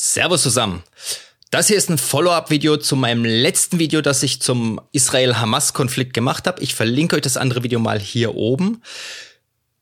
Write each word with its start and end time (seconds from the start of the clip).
Servus 0.00 0.44
zusammen. 0.44 0.84
Das 1.50 1.66
hier 1.66 1.76
ist 1.76 1.90
ein 1.90 1.98
Follow-up-Video 1.98 2.76
zu 2.76 2.94
meinem 2.94 3.24
letzten 3.24 3.80
Video, 3.80 4.00
das 4.00 4.22
ich 4.22 4.40
zum 4.40 4.80
Israel-Hamas-Konflikt 4.92 6.14
gemacht 6.14 6.46
habe. 6.46 6.62
Ich 6.62 6.76
verlinke 6.76 7.16
euch 7.16 7.22
das 7.22 7.36
andere 7.36 7.64
Video 7.64 7.80
mal 7.80 7.98
hier 7.98 8.36
oben. 8.36 8.80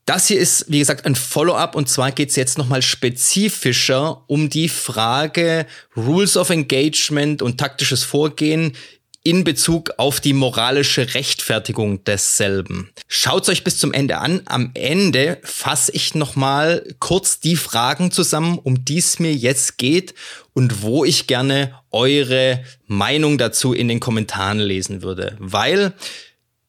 Das 0.06 0.26
hier 0.26 0.40
ist, 0.40 0.64
wie 0.68 0.78
gesagt, 0.78 1.04
ein 1.04 1.16
Follow-up 1.16 1.74
und 1.74 1.90
zwar 1.90 2.12
geht 2.12 2.30
es 2.30 2.36
jetzt 2.36 2.56
nochmal 2.56 2.80
spezifischer 2.80 4.22
um 4.26 4.48
die 4.48 4.70
Frage 4.70 5.66
Rules 5.94 6.38
of 6.38 6.48
Engagement 6.48 7.42
und 7.42 7.58
taktisches 7.60 8.02
Vorgehen 8.02 8.74
in 9.26 9.42
Bezug 9.42 9.90
auf 9.96 10.20
die 10.20 10.32
moralische 10.32 11.14
Rechtfertigung 11.14 12.04
desselben. 12.04 12.92
Schaut's 13.08 13.48
euch 13.48 13.64
bis 13.64 13.76
zum 13.76 13.92
Ende 13.92 14.18
an. 14.18 14.42
Am 14.44 14.70
Ende 14.74 15.38
fasse 15.42 15.90
ich 15.90 16.14
nochmal 16.14 16.86
kurz 17.00 17.40
die 17.40 17.56
Fragen 17.56 18.12
zusammen, 18.12 18.56
um 18.56 18.84
die 18.84 18.98
es 18.98 19.18
mir 19.18 19.34
jetzt 19.34 19.78
geht 19.78 20.14
und 20.52 20.82
wo 20.82 21.04
ich 21.04 21.26
gerne 21.26 21.74
eure 21.90 22.62
Meinung 22.86 23.36
dazu 23.36 23.72
in 23.72 23.88
den 23.88 23.98
Kommentaren 23.98 24.60
lesen 24.60 25.02
würde. 25.02 25.34
Weil 25.40 25.92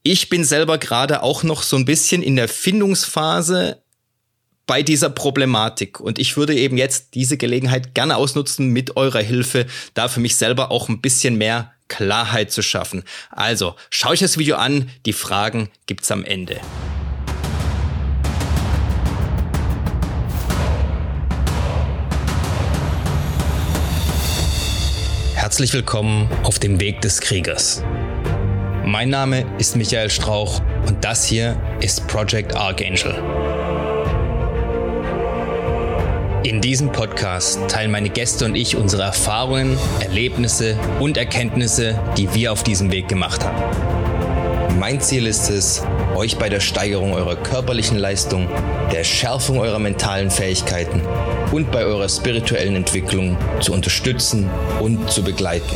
ich 0.02 0.27
bin 0.27 0.44
selber 0.44 0.80
gerade 0.80 1.21
auch 1.21 1.44
noch 1.44 1.62
so 1.62 1.76
ein 1.76 1.85
bisschen 1.85 2.24
in 2.24 2.38
der 2.38 2.48
Findungsphase 2.48 3.84
bei 4.66 4.82
dieser 4.82 5.12
Problematik. 5.12 5.99
Und 5.99 6.18
ich 6.18 6.38
würde 6.38 6.55
eben 6.55 6.76
jetzt 6.76 7.13
diese 7.13 7.38
Gelegenheit 7.38 7.94
gerne 7.94 8.18
ausnutzen, 8.18 8.70
mit 8.70 8.98
eurer 8.98 9.21
Hilfe 9.21 9.68
da 9.94 10.08
für 10.08 10.21
mich 10.21 10.38
selber 10.38 10.71
auch 10.71 10.90
ein 10.90 11.02
bisschen 11.02 11.38
mehr 11.38 11.71
Klarheit 11.88 12.52
zu 12.52 12.62
schaffen. 12.62 13.04
Also, 13.30 13.76
schaue 13.90 14.14
ich 14.14 14.20
das 14.20 14.38
Video 14.38 14.58
an, 14.58 14.90
die 15.05 15.14
Fragen 15.14 15.70
gibt's 15.86 16.12
am 16.12 16.23
Ende. 16.23 16.60
Herzlich 25.34 25.72
willkommen 25.72 26.30
auf 26.44 26.60
dem 26.60 26.82
Weg 26.82 27.00
des 27.02 27.22
Kriegers. 27.22 27.82
Mein 28.85 29.10
Name 29.10 29.46
ist 29.60 29.76
Michael 29.76 30.10
Strauch 30.10 30.62
und 30.88 31.04
das 31.05 31.26
hier 31.26 31.58
ist 31.80 32.08
Project 32.08 32.55
Archangel. 32.55 33.57
In 36.48 36.62
diesem 36.62 36.93
Podcast 36.93 37.59
teilen 37.67 37.91
meine 37.91 38.09
Gäste 38.09 38.45
und 38.45 38.55
ich 38.55 38.77
unsere 38.77 39.03
Erfahrungen, 39.03 39.77
Erlebnisse 39.99 40.79
und 40.98 41.17
Erkenntnisse, 41.17 41.99
die 42.15 42.34
wir 42.34 42.53
auf 42.53 42.63
diesem 42.63 42.90
Weg 42.90 43.09
gemacht 43.09 43.43
haben. 43.43 44.79
Mein 44.79 45.01
Ziel 45.01 45.27
ist 45.27 45.49
es, 45.49 45.84
euch 46.15 46.37
bei 46.37 46.48
der 46.48 46.62
Steigerung 46.62 47.12
eurer 47.12 47.35
körperlichen 47.35 47.98
Leistung, 47.98 48.48
der 48.93 49.03
Schärfung 49.03 49.59
eurer 49.59 49.79
mentalen 49.79 50.31
Fähigkeiten 50.31 51.01
und 51.51 51.70
bei 51.70 51.84
eurer 51.84 52.07
spirituellen 52.07 52.77
Entwicklung 52.77 53.35
zu 53.59 53.73
unterstützen 53.73 54.49
und 54.79 55.12
zu 55.12 55.23
begleiten. 55.23 55.75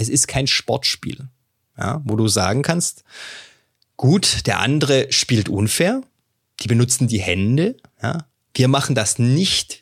Es 0.00 0.08
ist 0.08 0.28
kein 0.28 0.46
Sportspiel, 0.46 1.28
ja, 1.78 2.00
wo 2.04 2.16
du 2.16 2.26
sagen 2.26 2.62
kannst, 2.62 3.04
gut, 3.96 4.46
der 4.46 4.60
andere 4.60 5.12
spielt 5.12 5.48
unfair, 5.48 6.02
die 6.60 6.68
benutzen 6.68 7.06
die 7.06 7.20
Hände, 7.20 7.76
ja, 8.02 8.26
wir 8.54 8.68
machen 8.68 8.94
das 8.94 9.18
nicht. 9.18 9.80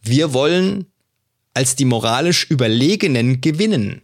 Wir 0.00 0.32
wollen 0.32 0.86
als 1.54 1.76
die 1.76 1.84
moralisch 1.84 2.48
Überlegenen 2.50 3.40
gewinnen. 3.40 4.02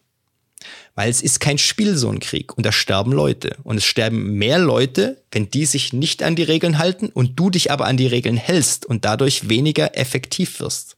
Weil 0.94 1.10
es 1.10 1.22
ist 1.22 1.40
kein 1.40 1.58
Spiel, 1.58 1.96
so 1.96 2.10
ein 2.10 2.20
Krieg. 2.20 2.56
Und 2.56 2.66
da 2.66 2.72
sterben 2.72 3.12
Leute. 3.12 3.56
Und 3.62 3.76
es 3.76 3.84
sterben 3.84 4.34
mehr 4.34 4.58
Leute, 4.58 5.22
wenn 5.30 5.50
die 5.50 5.64
sich 5.64 5.92
nicht 5.92 6.22
an 6.22 6.36
die 6.36 6.42
Regeln 6.42 6.78
halten 6.78 7.08
und 7.08 7.38
du 7.38 7.50
dich 7.50 7.70
aber 7.70 7.86
an 7.86 7.96
die 7.96 8.08
Regeln 8.08 8.36
hältst 8.36 8.84
und 8.86 9.04
dadurch 9.04 9.48
weniger 9.48 9.96
effektiv 9.96 10.60
wirst. 10.60 10.96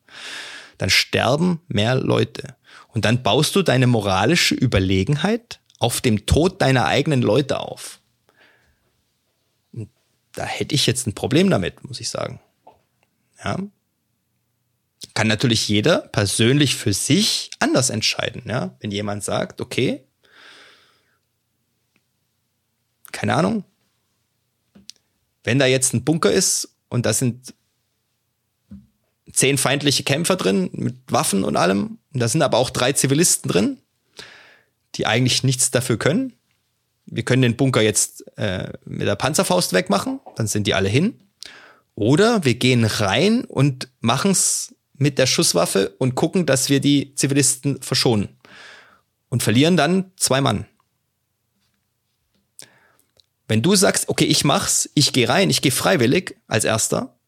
Dann 0.82 0.90
sterben 0.90 1.60
mehr 1.68 1.94
Leute. 1.94 2.56
Und 2.88 3.04
dann 3.04 3.22
baust 3.22 3.54
du 3.54 3.62
deine 3.62 3.86
moralische 3.86 4.56
Überlegenheit 4.56 5.60
auf 5.78 6.00
dem 6.00 6.26
Tod 6.26 6.60
deiner 6.60 6.86
eigenen 6.86 7.22
Leute 7.22 7.60
auf. 7.60 8.00
Und 9.72 9.88
da 10.32 10.44
hätte 10.44 10.74
ich 10.74 10.88
jetzt 10.88 11.06
ein 11.06 11.14
Problem 11.14 11.50
damit, 11.50 11.84
muss 11.84 12.00
ich 12.00 12.10
sagen. 12.10 12.40
Ja. 13.44 13.60
Kann 15.14 15.28
natürlich 15.28 15.68
jeder 15.68 16.00
persönlich 16.00 16.74
für 16.74 16.92
sich 16.92 17.52
anders 17.60 17.88
entscheiden, 17.88 18.42
ja. 18.46 18.74
Wenn 18.80 18.90
jemand 18.90 19.22
sagt, 19.22 19.60
okay, 19.60 20.02
keine 23.12 23.36
Ahnung, 23.36 23.62
wenn 25.44 25.60
da 25.60 25.66
jetzt 25.66 25.94
ein 25.94 26.02
Bunker 26.02 26.32
ist 26.32 26.74
und 26.88 27.06
da 27.06 27.12
sind 27.12 27.54
zehn 29.32 29.58
feindliche 29.58 30.02
Kämpfer 30.02 30.36
drin 30.36 30.70
mit 30.72 30.96
Waffen 31.08 31.44
und 31.44 31.56
allem, 31.56 31.98
und 32.12 32.20
da 32.20 32.28
sind 32.28 32.42
aber 32.42 32.58
auch 32.58 32.70
drei 32.70 32.92
Zivilisten 32.92 33.50
drin, 33.50 33.78
die 34.94 35.06
eigentlich 35.06 35.42
nichts 35.42 35.70
dafür 35.70 35.98
können. 35.98 36.34
Wir 37.06 37.24
können 37.24 37.42
den 37.42 37.56
Bunker 37.56 37.82
jetzt 37.82 38.24
äh, 38.36 38.72
mit 38.84 39.06
der 39.06 39.16
Panzerfaust 39.16 39.72
wegmachen, 39.72 40.20
dann 40.36 40.46
sind 40.46 40.66
die 40.66 40.74
alle 40.74 40.88
hin. 40.88 41.20
Oder 41.94 42.44
wir 42.44 42.54
gehen 42.54 42.84
rein 42.84 43.44
und 43.44 43.88
machen's 44.00 44.74
mit 44.94 45.18
der 45.18 45.26
Schusswaffe 45.26 45.94
und 45.98 46.14
gucken, 46.14 46.46
dass 46.46 46.68
wir 46.68 46.80
die 46.80 47.14
Zivilisten 47.14 47.82
verschonen. 47.82 48.28
Und 49.28 49.42
verlieren 49.42 49.76
dann 49.76 50.12
zwei 50.16 50.40
Mann. 50.40 50.66
Wenn 53.48 53.62
du 53.62 53.74
sagst, 53.74 54.08
okay, 54.08 54.24
ich 54.24 54.44
mach's, 54.44 54.88
ich 54.94 55.12
gehe 55.12 55.28
rein, 55.28 55.50
ich 55.50 55.62
gehe 55.62 55.72
freiwillig 55.72 56.36
als 56.46 56.64
erster, 56.64 57.18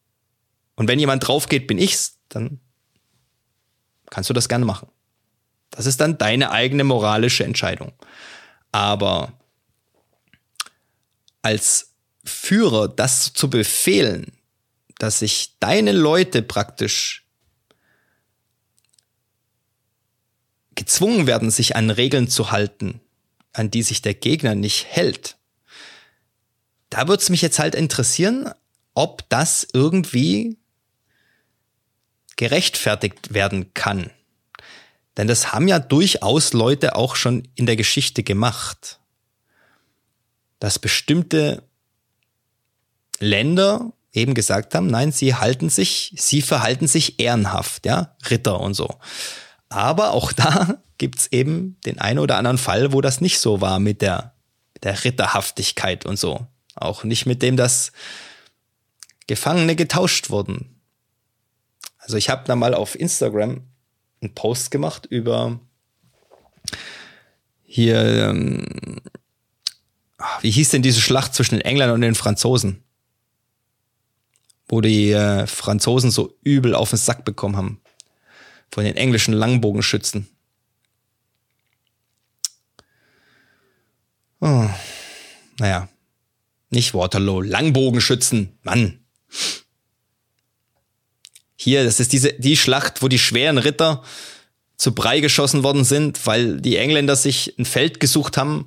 und 0.77 0.89
wenn 0.89 0.99
jemand 0.99 1.27
drauf 1.27 1.49
geht, 1.49 1.67
bin 1.67 1.79
ich's, 1.79 2.19
dann 2.29 2.61
kannst 4.11 4.31
du 4.31 4.35
das 4.35 4.49
gerne 4.49 4.65
machen. 4.65 4.89
Das 5.71 5.87
ist 5.87 6.01
dann 6.01 6.19
deine 6.19 6.51
eigene 6.51 6.85
moralische 6.85 7.45
Entscheidung. 7.45 7.93
Aber 8.73 9.33
als 11.43 11.95
Führer 12.25 12.89
das 12.89 13.33
zu 13.33 13.51
befehlen, 13.51 14.33
dass 14.99 15.19
sich 15.19 15.57
deine 15.61 15.93
Leute 15.93 16.43
praktisch 16.43 17.27
gezwungen 20.75 21.27
werden, 21.27 21.51
sich 21.51 21.77
an 21.77 21.91
Regeln 21.91 22.29
zu 22.29 22.51
halten, 22.51 23.01
an 23.53 23.71
die 23.71 23.83
sich 23.83 24.03
der 24.03 24.15
Gegner 24.15 24.55
nicht 24.55 24.87
hält. 24.87 25.37
Da 26.91 27.09
würde 27.09 27.23
es 27.23 27.31
mich 27.31 27.43
jetzt 27.43 27.59
halt 27.59 27.75
interessieren, 27.75 28.51
ob 28.95 29.29
das 29.29 29.67
irgendwie 29.73 30.57
gerechtfertigt 32.37 33.35
werden 33.35 33.73
kann. 33.75 34.11
Denn 35.17 35.29
das 35.29 35.53
haben 35.53 35.69
ja 35.69 35.79
durchaus 35.79 36.53
Leute 36.53 36.97
auch 36.97 37.17
schon 37.17 37.49
in 37.55 37.67
der 37.67 37.77
Geschichte 37.77 38.23
gemacht. 38.23 38.99
Dass 40.59 40.79
bestimmte 40.79 41.63
Länder 43.21 43.93
eben 44.13 44.35
gesagt 44.35 44.75
haben, 44.75 44.87
nein, 44.87 45.13
sie 45.13 45.35
halten 45.35 45.69
sich, 45.69 46.15
sie 46.17 46.43
verhalten 46.43 46.87
sich 46.87 47.21
ehrenhaft, 47.21 47.87
ja, 47.87 48.17
Ritter 48.31 48.61
und 48.61 48.75
so. 48.75 48.89
Aber 49.69 50.13
auch 50.13 50.33
da 50.33 50.79
gibt's 50.99 51.29
eben 51.31 51.77
den 51.85 52.01
einen 52.01 52.21
oder 52.21 52.37
anderen 52.37 52.59
Fall, 52.59 52.93
wo 52.93 53.01
das 53.01 53.21
nicht 53.21 53.39
so 53.39 53.61
war 53.61 53.81
mit 53.81 54.03
der, 54.03 54.35
der 54.83 55.05
Ritterhaftigkeit 55.05 56.07
und 56.07 56.19
so. 56.19 56.47
Auch 56.77 57.05
nicht 57.05 57.27
mit 57.27 57.43
dem, 57.43 57.57
dass 57.57 57.93
Gefangene 59.27 59.75
getauscht 59.75 60.31
wurden. 60.31 60.74
Also 62.05 62.19
ich 62.19 62.29
habe 62.29 62.45
da 62.47 62.55
mal 62.55 62.75
auf 62.75 63.01
Instagram 63.01 63.63
einen 64.21 64.35
Post 64.35 64.71
gemacht 64.71 65.07
über 65.07 65.59
hier, 67.65 68.29
ähm, 68.29 69.01
wie 70.43 70.51
hieß 70.51 70.71
denn 70.71 70.83
diese 70.83 71.01
Schlacht 71.01 71.35
zwischen 71.35 71.57
den 71.57 71.63
Engländern 71.63 71.95
und 71.95 72.03
den 72.03 72.15
Franzosen? 72.15 72.85
Wo 74.69 74.83
die 74.83 75.13
äh, 75.13 75.47
Franzosen 75.47 76.11
so 76.11 76.37
übel 76.43 76.75
auf 76.75 76.91
den 76.91 76.99
Sack 76.99 77.25
bekommen 77.25 77.57
haben. 77.57 77.81
Von 78.71 78.85
den 78.85 78.97
englischen 78.97 79.33
Langbogenschützen. 79.33 80.29
Oh, 84.41 84.69
naja, 85.59 85.89
nicht 86.69 86.93
Waterloo, 86.93 87.41
Langbogenschützen, 87.41 88.59
Mann. 88.63 89.01
Hier, 91.65 91.83
das 91.83 91.99
ist 91.99 92.13
diese, 92.13 92.35
die 92.35 92.59
Schlacht, 92.59 93.01
wo 93.01 93.09
die 93.09 93.19
schweren 93.19 93.57
Ritter 93.57 94.03
zu 94.77 94.95
Brei 94.95 95.21
geschossen 95.21 95.63
worden 95.63 95.83
sind, 95.83 96.27
weil 96.27 96.61
die 96.61 96.77
Engländer 96.77 97.17
sich 97.17 97.55
ein 97.59 97.65
Feld 97.65 98.01
gesucht 98.01 98.37
haben. 98.37 98.67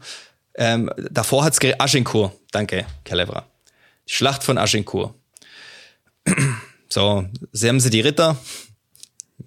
Ähm, 0.55 0.89
davor 1.11 1.43
hat's 1.43 1.59
Agincourt. 1.61 2.33
Danke, 2.49 2.87
Calebra. 3.03 3.45
Die 4.09 4.13
Schlacht 4.13 4.43
von 4.43 4.57
Agincourt. 4.57 5.13
So, 6.89 7.25
sie 7.51 7.67
haben 7.67 7.81
sie 7.81 7.89
die 7.89 7.99
Ritter. 7.99 8.37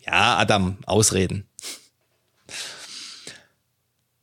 Ja, 0.07 0.37
Adam, 0.37 0.76
ausreden. 0.85 1.49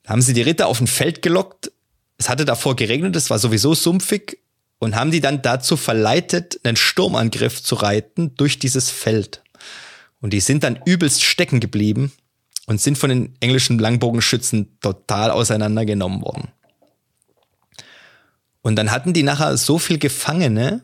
Haben 0.06 0.22
sie 0.22 0.34
die 0.34 0.44
Ritter 0.44 0.68
auf 0.68 0.80
ein 0.80 0.86
Feld 0.86 1.24
gelockt. 1.24 1.72
Es 2.20 2.30
hatte 2.30 2.46
davor 2.46 2.76
geregnet, 2.76 3.16
es 3.16 3.32
war 3.32 3.40
sowieso 3.40 3.74
sumpfig 3.74 4.38
und 4.80 4.96
haben 4.96 5.12
die 5.12 5.22
dann 5.22 5.42
dazu 5.42 5.78
verleitet, 5.78 6.60
einen 6.64 6.78
Sturmangriff 6.78 7.64
zu 7.64 7.76
reiten 7.76 8.36
durch 8.36 8.60
dieses 8.60 8.90
Feld. 8.90 9.44
Und 10.22 10.34
die 10.34 10.40
sind 10.40 10.64
dann 10.64 10.80
übelst 10.86 11.24
stecken 11.24 11.60
geblieben 11.60 12.12
und 12.66 12.82
sind 12.82 12.98
von 12.98 13.10
den 13.10 13.36
englischen 13.40 13.80
Langbogenschützen 13.80 14.80
total 14.82 15.32
auseinandergenommen 15.32 16.22
worden. 16.22 16.50
Und 18.62 18.76
dann 18.76 18.92
hatten 18.92 19.14
die 19.14 19.24
nachher 19.24 19.56
so 19.58 19.80
viel 19.80 19.98
Gefangene, 19.98 20.84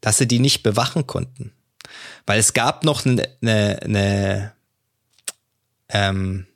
dass 0.00 0.18
sie 0.18 0.26
die 0.26 0.38
nicht 0.38 0.62
bewachen 0.62 1.06
konnten. 1.06 1.52
Weil 2.26 2.38
es 2.38 2.54
gab 2.54 2.84
noch 2.84 3.04
eine, 3.04 3.28
eine, 3.42 3.82
eine, 3.82 4.52
ähm, 5.90 6.46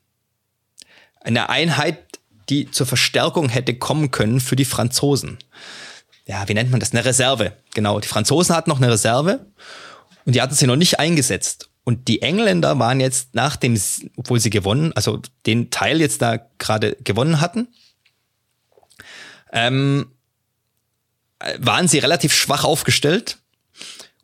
eine 1.20 1.48
Einheit, 1.48 1.98
die 2.48 2.70
zur 2.70 2.86
Verstärkung 2.86 3.48
hätte 3.48 3.74
kommen 3.74 4.10
können 4.10 4.40
für 4.40 4.56
die 4.56 4.64
Franzosen 4.64 5.38
ja, 6.26 6.48
wie 6.48 6.54
nennt 6.54 6.70
man 6.70 6.80
das? 6.80 6.92
Eine 6.92 7.04
Reserve. 7.04 7.52
Genau. 7.74 8.00
Die 8.00 8.08
Franzosen 8.08 8.54
hatten 8.54 8.70
noch 8.70 8.80
eine 8.80 8.90
Reserve 8.90 9.46
und 10.24 10.34
die 10.34 10.42
hatten 10.42 10.54
sie 10.54 10.66
noch 10.66 10.76
nicht 10.76 10.98
eingesetzt. 10.98 11.68
Und 11.84 12.06
die 12.06 12.22
Engländer 12.22 12.78
waren 12.78 13.00
jetzt 13.00 13.34
nach 13.34 13.56
dem, 13.56 13.80
obwohl 14.16 14.38
sie 14.38 14.50
gewonnen, 14.50 14.92
also 14.94 15.20
den 15.46 15.70
Teil 15.70 16.00
jetzt 16.00 16.22
da 16.22 16.38
gerade 16.58 16.96
gewonnen 17.02 17.40
hatten, 17.40 17.68
ähm, 19.52 20.12
waren 21.58 21.88
sie 21.88 21.98
relativ 21.98 22.32
schwach 22.32 22.62
aufgestellt. 22.62 23.38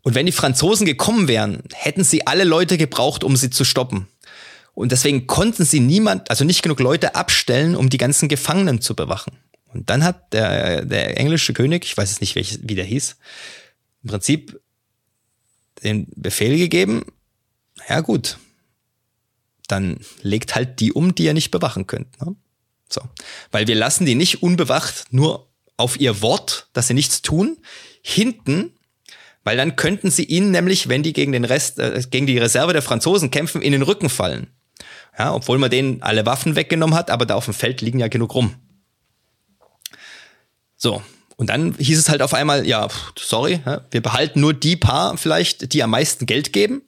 Und 0.03 0.15
wenn 0.15 0.27
die 0.27 0.33
Franzosen 0.33 0.87
gekommen 0.87 1.27
wären, 1.27 1.65
hätten 1.75 2.05
sie 2.05 2.27
alle 2.29 2.45
Leute 2.45 2.79
gebraucht, 2.79 3.25
um 3.25 3.37
sie 3.37 3.51
zu 3.51 3.65
stoppen. 3.65 4.07
Und 4.75 4.93
deswegen 4.93 5.27
konnten 5.27 5.65
sie 5.65 5.81
niemand, 5.81 6.31
also 6.31 6.45
nicht 6.45 6.63
genug 6.63 6.79
Leute 6.79 7.17
abstellen, 7.17 7.75
um 7.75 7.91
die 7.91 7.99
ganzen 7.99 8.29
Gefangenen 8.29 8.81
zu 8.81 8.95
bewachen. 8.95 9.33
Und 9.73 9.91
dann 9.91 10.03
hat 10.03 10.33
der, 10.33 10.85
der 10.85 11.19
englische 11.19 11.53
König, 11.53 11.85
ich 11.85 11.97
weiß 11.97 12.11
es 12.11 12.21
nicht, 12.21 12.35
welches, 12.35 12.61
wie 12.63 12.75
der 12.75 12.85
hieß, 12.85 13.17
im 14.03 14.11
Prinzip 14.11 14.61
den 15.83 16.07
Befehl 16.17 16.57
gegeben, 16.57 17.05
ja 17.89 18.01
gut, 18.01 18.39
dann 19.69 20.01
legt 20.23 20.55
halt 20.55 20.81
die 20.81 20.93
um, 20.93 21.15
die 21.15 21.25
ihr 21.25 21.35
nicht 21.35 21.51
bewachen 21.51 21.87
könnt. 21.87 22.21
Ne? 22.21 22.35
So. 22.89 23.03
Weil 23.51 23.67
wir 23.67 23.75
lassen 23.75 24.07
die 24.07 24.15
nicht 24.15 24.43
unbewacht 24.43 25.05
nur 25.11 25.49
auf 25.77 26.01
ihr 26.01 26.23
Wort, 26.23 26.69
dass 26.73 26.89
sie 26.89 26.95
nichts 26.95 27.23
tun, 27.23 27.59
hinten, 28.03 28.73
weil 29.45 29.57
dann 29.57 29.77
könnten 29.77 30.11
sie 30.11 30.25
ihnen 30.25 30.51
nämlich, 30.51 30.89
wenn 30.89 31.03
die 31.03 31.13
gegen 31.13 31.33
den 31.33 31.45
Rest, 31.45 31.79
äh, 31.79 32.03
gegen 32.11 32.27
die 32.27 32.39
Reserve 32.39 32.73
der 32.73 32.83
Franzosen 32.83 33.31
kämpfen, 33.31 33.63
in 33.63 33.73
den 33.73 33.83
Rücken 33.83 34.09
fallen. 34.09 34.49
Ja, 35.19 35.35
obwohl 35.35 35.59
man 35.59 35.71
denen 35.71 36.03
alle 36.03 36.27
Waffen 36.27 36.57
weggenommen 36.57 36.97
hat, 36.97 37.11
aber 37.11 37.27
da 37.27 37.35
auf 37.35 37.45
dem 37.45 37.55
Feld 37.55 37.81
liegen 37.81 37.99
ja 37.99 38.09
genug 38.09 38.35
rum. 38.35 38.55
So. 40.79 41.03
Und 41.37 41.51
dann 41.51 41.75
hieß 41.79 41.99
es 41.99 42.09
halt 42.09 42.23
auf 42.23 42.35
einmal, 42.35 42.67
ja, 42.67 42.89
sorry, 43.17 43.61
wir 43.91 44.03
behalten 44.03 44.41
nur 44.41 44.55
die 44.55 44.75
paar 44.75 45.17
vielleicht, 45.17 45.73
die 45.73 45.83
am 45.83 45.91
meisten 45.91 46.27
Geld 46.27 46.53
geben. 46.53 46.83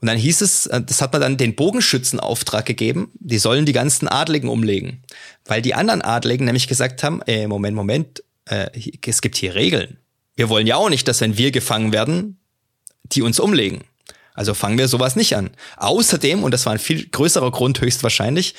Und 0.00 0.08
dann 0.08 0.18
hieß 0.18 0.40
es, 0.40 0.66
äh, 0.66 0.82
das 0.82 1.00
hat 1.00 1.12
man 1.12 1.22
dann 1.22 1.36
den 1.36 1.54
Bogenschützen 1.54 2.20
Auftrag 2.20 2.66
gegeben, 2.66 3.10
die 3.14 3.38
sollen 3.38 3.64
die 3.64 3.72
ganzen 3.72 4.08
Adligen 4.08 4.48
umlegen. 4.48 5.02
Weil 5.44 5.62
die 5.62 5.74
anderen 5.74 6.02
Adligen 6.02 6.44
nämlich 6.44 6.68
gesagt 6.68 7.02
haben, 7.02 7.22
äh, 7.22 7.46
Moment, 7.46 7.76
Moment, 7.76 8.22
äh, 8.46 8.68
es 9.06 9.22
gibt 9.22 9.36
hier 9.36 9.54
Regeln. 9.54 9.98
Wir 10.34 10.48
wollen 10.48 10.66
ja 10.66 10.76
auch 10.76 10.90
nicht, 10.90 11.08
dass 11.08 11.20
wenn 11.20 11.38
wir 11.38 11.50
gefangen 11.50 11.92
werden, 11.92 12.38
die 13.04 13.22
uns 13.22 13.40
umlegen. 13.40 13.84
Also 14.34 14.52
fangen 14.52 14.76
wir 14.78 14.88
sowas 14.88 15.16
nicht 15.16 15.34
an. 15.34 15.50
Außerdem, 15.78 16.44
und 16.44 16.52
das 16.52 16.66
war 16.66 16.74
ein 16.74 16.78
viel 16.78 17.08
größerer 17.08 17.50
Grund 17.50 17.80
höchstwahrscheinlich, 17.80 18.54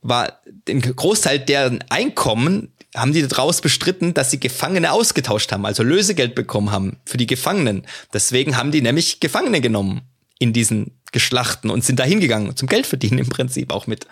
war 0.00 0.40
den 0.46 0.80
Großteil 0.80 1.38
deren 1.38 1.84
Einkommen 1.90 2.72
haben 2.94 3.12
die 3.12 3.26
daraus 3.26 3.60
bestritten, 3.60 4.14
dass 4.14 4.30
sie 4.30 4.40
Gefangene 4.40 4.92
ausgetauscht 4.92 5.52
haben, 5.52 5.66
also 5.66 5.82
Lösegeld 5.82 6.34
bekommen 6.34 6.70
haben 6.70 6.98
für 7.04 7.16
die 7.16 7.26
Gefangenen. 7.26 7.86
Deswegen 8.12 8.56
haben 8.56 8.70
die 8.70 8.82
nämlich 8.82 9.20
Gefangene 9.20 9.60
genommen 9.60 10.02
in 10.38 10.52
diesen 10.52 10.92
Geschlachten 11.12 11.70
und 11.70 11.84
sind 11.84 12.00
da 12.00 12.04
hingegangen 12.04 12.56
zum 12.56 12.68
Geld 12.68 12.86
verdienen 12.86 13.18
im 13.18 13.28
Prinzip 13.28 13.72
auch 13.72 13.86
mit. 13.86 14.06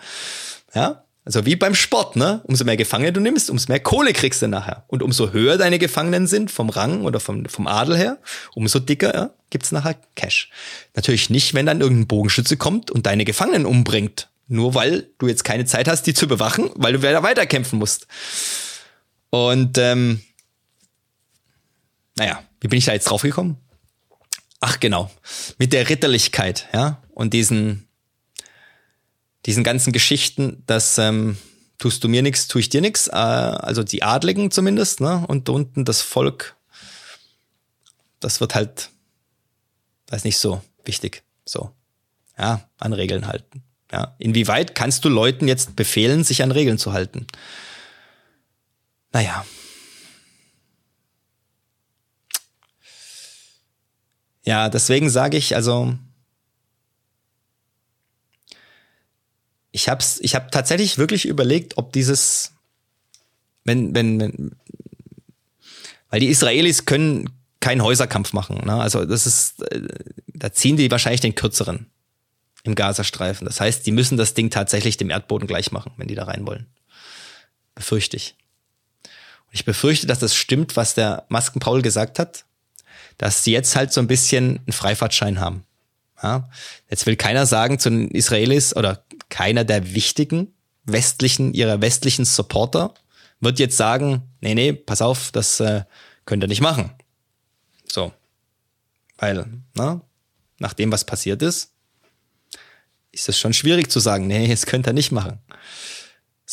Ja, 0.73 1.03
also 1.25 1.45
wie 1.45 1.55
beim 1.55 1.75
Sport, 1.75 2.17
ne? 2.17 2.41
Umso 2.45 2.65
mehr 2.65 2.75
Gefangene 2.75 3.13
du 3.13 3.21
nimmst, 3.21 3.49
umso 3.49 3.71
mehr 3.71 3.79
Kohle 3.79 4.11
kriegst 4.11 4.41
du 4.41 4.47
nachher. 4.47 4.83
Und 4.87 5.01
umso 5.01 5.31
höher 5.31 5.57
deine 5.57 5.79
Gefangenen 5.79 6.27
sind 6.27 6.51
vom 6.51 6.69
Rang 6.69 7.05
oder 7.05 7.19
vom, 7.19 7.45
vom 7.45 7.67
Adel 7.67 7.95
her, 7.95 8.17
umso 8.55 8.79
dicker 8.79 9.13
ja, 9.13 9.29
gibt's 9.49 9.71
nachher 9.71 9.95
Cash. 10.15 10.49
Natürlich 10.95 11.29
nicht, 11.29 11.53
wenn 11.53 11.65
dann 11.65 11.79
irgendein 11.79 12.07
Bogenschütze 12.07 12.57
kommt 12.57 12.91
und 12.91 13.05
deine 13.05 13.23
Gefangenen 13.23 13.65
umbringt. 13.65 14.29
Nur 14.47 14.75
weil 14.75 15.07
du 15.19 15.27
jetzt 15.27 15.45
keine 15.45 15.65
Zeit 15.65 15.87
hast, 15.87 16.03
die 16.03 16.13
zu 16.13 16.27
bewachen, 16.27 16.69
weil 16.75 16.93
du 16.93 16.99
wieder 16.99 17.23
weiterkämpfen 17.23 17.79
musst. 17.79 18.07
Und 19.33 19.79
ähm, 19.79 20.21
naja, 22.15 22.43
wie 22.61 22.67
bin 22.67 22.77
ich 22.77 22.85
da 22.85 22.93
jetzt 22.93 23.05
drauf 23.05 23.23
gekommen? 23.23 23.57
Ach 24.59 24.79
genau, 24.79 25.09
mit 25.57 25.73
der 25.73 25.89
Ritterlichkeit, 25.89 26.67
ja, 26.71 27.01
und 27.09 27.33
diesen 27.33 27.87
diesen 29.47 29.63
ganzen 29.63 29.91
Geschichten, 29.91 30.61
dass 30.67 30.99
ähm, 30.99 31.35
tust 31.79 32.03
du 32.03 32.09
mir 32.09 32.21
nichts, 32.21 32.47
tue 32.47 32.61
ich 32.61 32.69
dir 32.69 32.79
nichts, 32.79 33.07
äh, 33.07 33.13
also 33.13 33.81
die 33.81 34.03
Adligen 34.03 34.51
zumindest, 34.51 35.01
ne? 35.01 35.25
Und 35.27 35.49
unten 35.49 35.83
das 35.83 36.01
Volk, 36.01 36.55
das 38.19 38.39
wird 38.39 38.53
halt, 38.53 38.91
ist 40.11 40.25
nicht 40.25 40.37
so 40.37 40.61
wichtig. 40.85 41.23
So. 41.43 41.71
Ja, 42.37 42.69
an 42.77 42.93
Regeln 42.93 43.25
halten. 43.25 43.63
Ja. 43.91 44.13
Inwieweit 44.19 44.75
kannst 44.75 45.05
du 45.05 45.09
Leuten 45.09 45.47
jetzt 45.47 45.75
befehlen, 45.75 46.23
sich 46.23 46.43
an 46.43 46.51
Regeln 46.51 46.77
zu 46.77 46.93
halten? 46.93 47.25
Naja. 49.13 49.45
Ja, 54.45 54.67
deswegen 54.69 55.09
sage 55.09 55.37
ich, 55.37 55.55
also 55.55 55.97
ich 59.71 59.87
habe 59.87 60.03
ich 60.19 60.35
hab 60.35 60.51
tatsächlich 60.51 60.97
wirklich 60.97 61.25
überlegt, 61.25 61.77
ob 61.77 61.93
dieses, 61.93 62.51
wenn, 63.63 63.95
wenn, 63.95 64.19
wenn, 64.19 64.55
weil 66.09 66.19
die 66.19 66.27
Israelis 66.27 66.85
können 66.85 67.29
keinen 67.61 67.81
Häuserkampf 67.81 68.33
machen. 68.33 68.65
Ne? 68.65 68.73
Also 68.73 69.05
das 69.05 69.25
ist, 69.25 69.61
äh, 69.71 69.87
da 70.27 70.51
ziehen 70.51 70.75
die 70.75 70.91
wahrscheinlich 70.91 71.21
den 71.21 71.35
kürzeren 71.35 71.89
im 72.63 72.75
Gazastreifen. 72.75 73.45
Das 73.45 73.61
heißt, 73.61 73.85
die 73.85 73.91
müssen 73.91 74.17
das 74.17 74.33
Ding 74.33 74.49
tatsächlich 74.49 74.97
dem 74.97 75.09
Erdboden 75.09 75.47
gleich 75.47 75.71
machen, 75.71 75.93
wenn 75.97 76.07
die 76.07 76.15
da 76.15 76.25
rein 76.25 76.45
wollen. 76.45 76.67
Befürchte 77.75 78.17
ich. 78.17 78.35
Ich 79.53 79.65
befürchte, 79.65 80.07
dass 80.07 80.19
das 80.19 80.35
stimmt, 80.35 80.75
was 80.75 80.95
der 80.95 81.25
Maskenpaul 81.29 81.83
gesagt 81.83 82.17
hat, 82.17 82.43
dass 83.19 83.43
sie 83.43 83.51
jetzt 83.51 83.75
halt 83.75 83.93
so 83.93 84.01
ein 84.01 84.07
bisschen 84.07 84.57
einen 84.57 84.73
Freifahrtschein 84.73 85.39
haben. 85.39 85.63
Ja? 86.21 86.49
Jetzt 86.89 87.05
will 87.05 87.15
keiner 87.15 87.45
sagen 87.45 87.77
zu 87.77 87.91
den 87.91 88.09
Israelis 88.09 88.75
oder 88.75 89.03
keiner 89.29 89.63
der 89.63 89.93
wichtigen 89.93 90.53
westlichen, 90.85 91.53
ihrer 91.53 91.81
westlichen 91.81 92.25
Supporter 92.25 92.95
wird 93.39 93.59
jetzt 93.59 93.77
sagen, 93.77 94.23
nee, 94.41 94.55
nee, 94.55 94.73
pass 94.73 95.01
auf, 95.01 95.31
das 95.31 95.59
äh, 95.59 95.83
könnt 96.25 96.43
ihr 96.43 96.47
nicht 96.47 96.61
machen. 96.61 96.91
So. 97.85 98.11
Weil, 99.17 99.45
na, 99.75 100.01
nach 100.57 100.73
dem, 100.73 100.91
was 100.91 101.05
passiert 101.05 101.43
ist, 101.43 101.71
ist 103.11 103.29
es 103.29 103.37
schon 103.39 103.53
schwierig 103.53 103.91
zu 103.91 103.99
sagen, 103.99 104.25
nee, 104.25 104.47
das 104.47 104.65
könnt 104.65 104.87
ihr 104.87 104.93
nicht 104.93 105.11
machen. 105.11 105.39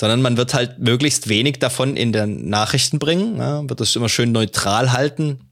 Sondern 0.00 0.22
man 0.22 0.38
wird 0.38 0.54
halt 0.54 0.78
möglichst 0.78 1.28
wenig 1.28 1.58
davon 1.58 1.94
in 1.94 2.10
den 2.10 2.48
Nachrichten 2.48 2.98
bringen, 2.98 3.36
ja, 3.36 3.68
wird 3.68 3.82
es 3.82 3.96
immer 3.96 4.08
schön 4.08 4.32
neutral 4.32 4.92
halten. 4.92 5.50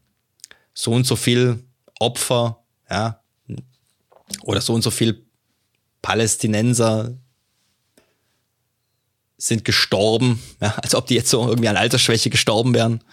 So 0.73 0.93
und 0.93 1.05
so 1.07 1.17
viel 1.17 1.63
Opfer, 2.01 2.65
ja, 2.89 3.21
oder 4.41 4.63
so 4.63 4.73
und 4.73 4.81
so 4.81 4.91
viel 4.91 5.23
Palästinenser 6.01 7.13
sind 9.37 9.67
gestorben, 9.67 10.43
ja, 10.63 10.75
als 10.83 10.95
ob 10.95 11.07
die 11.09 11.17
jetzt 11.17 11.29
so 11.29 11.47
irgendwie 11.47 11.69
an 11.69 11.77
Altersschwäche 11.77 12.31
gestorben 12.31 12.73
wären. 12.73 13.05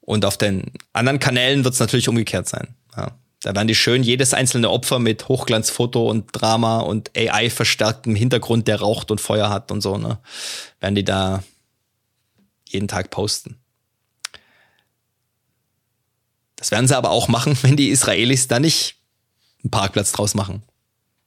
Und 0.00 0.24
auf 0.24 0.38
den 0.38 0.70
anderen 0.92 1.18
Kanälen 1.18 1.64
wird 1.64 1.74
es 1.74 1.80
natürlich 1.80 2.08
umgekehrt 2.08 2.48
sein. 2.48 2.76
Ja. 2.96 3.18
Da 3.46 3.54
werden 3.54 3.68
die 3.68 3.76
schön 3.76 4.02
jedes 4.02 4.34
einzelne 4.34 4.70
Opfer 4.70 4.98
mit 4.98 5.28
Hochglanzfoto 5.28 6.10
und 6.10 6.30
Drama 6.32 6.80
und 6.80 7.16
AI 7.16 7.48
verstärktem 7.48 8.16
Hintergrund, 8.16 8.66
der 8.66 8.80
raucht 8.80 9.12
und 9.12 9.20
Feuer 9.20 9.50
hat 9.50 9.70
und 9.70 9.82
so, 9.82 9.98
ne, 9.98 10.18
werden 10.80 10.96
die 10.96 11.04
da 11.04 11.44
jeden 12.64 12.88
Tag 12.88 13.10
posten. 13.10 13.56
Das 16.56 16.72
werden 16.72 16.88
sie 16.88 16.96
aber 16.96 17.10
auch 17.10 17.28
machen, 17.28 17.56
wenn 17.62 17.76
die 17.76 17.90
Israelis 17.90 18.48
da 18.48 18.58
nicht 18.58 18.96
einen 19.62 19.70
Parkplatz 19.70 20.10
draus 20.10 20.34
machen. 20.34 20.64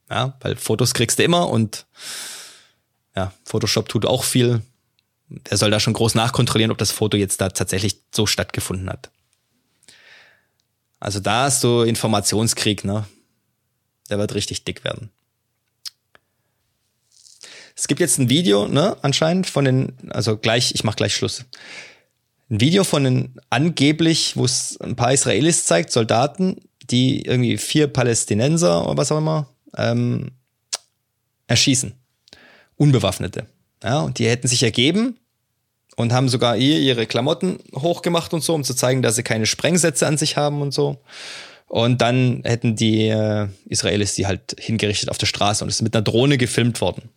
Ja, 0.09 0.37
weil 0.41 0.57
Fotos 0.57 0.93
kriegst 0.93 1.19
du 1.19 1.23
immer 1.23 1.47
und 1.47 1.85
ja, 3.15 3.31
Photoshop 3.45 3.87
tut 3.87 4.05
auch 4.05 4.25
viel. 4.25 4.61
Der 5.29 5.55
soll 5.55 5.71
da 5.71 5.79
schon 5.79 5.93
groß 5.93 6.15
nachkontrollieren, 6.15 6.71
ob 6.71 6.79
das 6.79 6.91
Foto 6.91 7.15
jetzt 7.15 7.39
da 7.39 7.47
tatsächlich 7.47 8.01
so 8.13 8.25
stattgefunden 8.25 8.89
hat. 8.89 9.09
Also 10.99 11.19
da 11.19 11.47
ist 11.47 11.61
so 11.61 11.83
Informationskrieg, 11.83 12.83
ne? 12.83 13.05
Der 14.09 14.17
wird 14.17 14.33
richtig 14.33 14.63
dick 14.63 14.83
werden. 14.83 15.09
Es 17.75 17.87
gibt 17.87 18.01
jetzt 18.01 18.17
ein 18.17 18.29
Video, 18.29 18.67
ne, 18.67 18.97
anscheinend 19.03 19.47
von 19.47 19.63
den, 19.63 19.93
also 20.09 20.35
gleich, 20.35 20.73
ich 20.73 20.83
mach 20.83 20.97
gleich 20.97 21.15
Schluss. 21.15 21.45
Ein 22.49 22.59
Video 22.59 22.83
von 22.83 23.03
den 23.05 23.39
angeblich, 23.49 24.35
wo 24.35 24.43
es 24.43 24.77
ein 24.81 24.97
paar 24.97 25.13
Israelis 25.13 25.65
zeigt, 25.65 25.91
Soldaten, 25.91 26.57
die 26.89 27.21
irgendwie 27.21 27.57
vier 27.57 27.87
Palästinenser 27.87 28.85
oder 28.85 28.97
was 28.97 29.11
auch 29.11 29.19
immer 29.19 29.47
ähm, 29.77 30.31
erschießen. 31.47 31.93
Unbewaffnete. 32.75 33.45
Ja, 33.81 34.01
und 34.01 34.19
die 34.19 34.27
hätten 34.27 34.47
sich 34.47 34.63
ergeben 34.63 35.17
und 35.95 36.13
haben 36.13 36.29
sogar 36.29 36.57
ihr 36.57 36.79
ihre 36.79 37.05
Klamotten 37.05 37.59
hochgemacht 37.75 38.33
und 38.33 38.43
so, 38.43 38.53
um 38.53 38.63
zu 38.63 38.73
zeigen, 38.73 39.01
dass 39.01 39.15
sie 39.15 39.23
keine 39.23 39.45
Sprengsätze 39.45 40.07
an 40.07 40.17
sich 40.17 40.37
haben 40.37 40.61
und 40.61 40.73
so. 40.73 40.97
Und 41.67 42.01
dann 42.01 42.41
hätten 42.45 42.75
die 42.75 43.07
äh, 43.07 43.47
Israelis 43.67 44.15
die 44.15 44.25
halt 44.25 44.55
hingerichtet 44.57 45.09
auf 45.09 45.17
der 45.17 45.27
Straße 45.27 45.63
und 45.63 45.69
es 45.69 45.75
ist 45.75 45.81
mit 45.81 45.95
einer 45.95 46.03
Drohne 46.03 46.37
gefilmt 46.37 46.81
worden. 46.81 47.09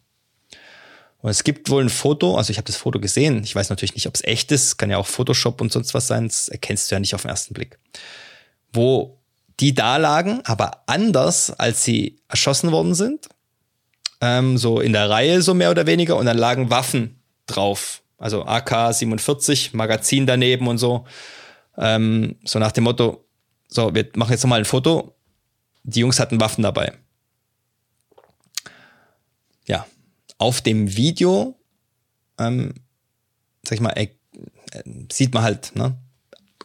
Und 1.22 1.30
es 1.30 1.44
gibt 1.44 1.70
wohl 1.70 1.84
ein 1.84 1.88
Foto, 1.88 2.36
also 2.36 2.50
ich 2.50 2.58
habe 2.58 2.66
das 2.66 2.76
Foto 2.76 2.98
gesehen, 2.98 3.44
ich 3.44 3.54
weiß 3.54 3.70
natürlich 3.70 3.94
nicht, 3.94 4.08
ob 4.08 4.14
es 4.16 4.24
echt 4.24 4.50
ist, 4.50 4.76
kann 4.76 4.90
ja 4.90 4.98
auch 4.98 5.06
Photoshop 5.06 5.60
und 5.60 5.72
sonst 5.72 5.94
was 5.94 6.08
sein, 6.08 6.26
das 6.26 6.48
erkennst 6.48 6.90
du 6.90 6.96
ja 6.96 7.00
nicht 7.00 7.14
auf 7.14 7.22
den 7.22 7.30
ersten 7.30 7.54
Blick. 7.54 7.78
Wo 8.72 9.22
die 9.60 9.74
da 9.74 9.96
lagen, 9.96 10.40
aber 10.44 10.82
anders, 10.86 11.50
als 11.50 11.84
sie 11.84 12.18
erschossen 12.28 12.72
worden 12.72 12.94
sind. 12.94 13.28
Ähm, 14.20 14.58
so 14.58 14.80
in 14.80 14.92
der 14.92 15.08
Reihe, 15.08 15.42
so 15.42 15.54
mehr 15.54 15.70
oder 15.70 15.86
weniger. 15.86 16.16
Und 16.16 16.26
dann 16.26 16.38
lagen 16.38 16.70
Waffen 16.70 17.20
drauf. 17.46 18.01
Also 18.22 18.44
AK-47, 18.44 19.76
Magazin 19.76 20.26
daneben 20.26 20.68
und 20.68 20.78
so. 20.78 21.04
Ähm, 21.76 22.36
so 22.44 22.58
nach 22.58 22.72
dem 22.72 22.84
Motto, 22.84 23.24
so, 23.68 23.94
wir 23.94 24.08
machen 24.14 24.30
jetzt 24.30 24.44
nochmal 24.44 24.60
ein 24.60 24.64
Foto. 24.64 25.16
Die 25.82 26.00
Jungs 26.00 26.20
hatten 26.20 26.40
Waffen 26.40 26.62
dabei. 26.62 26.92
Ja, 29.66 29.86
auf 30.38 30.60
dem 30.60 30.96
Video, 30.96 31.58
ähm, 32.38 32.74
sag 33.64 33.74
ich 33.74 33.80
mal, 33.80 33.92
äh, 33.96 34.08
sieht 35.10 35.34
man 35.34 35.42
halt, 35.42 35.74
ne? 35.74 35.96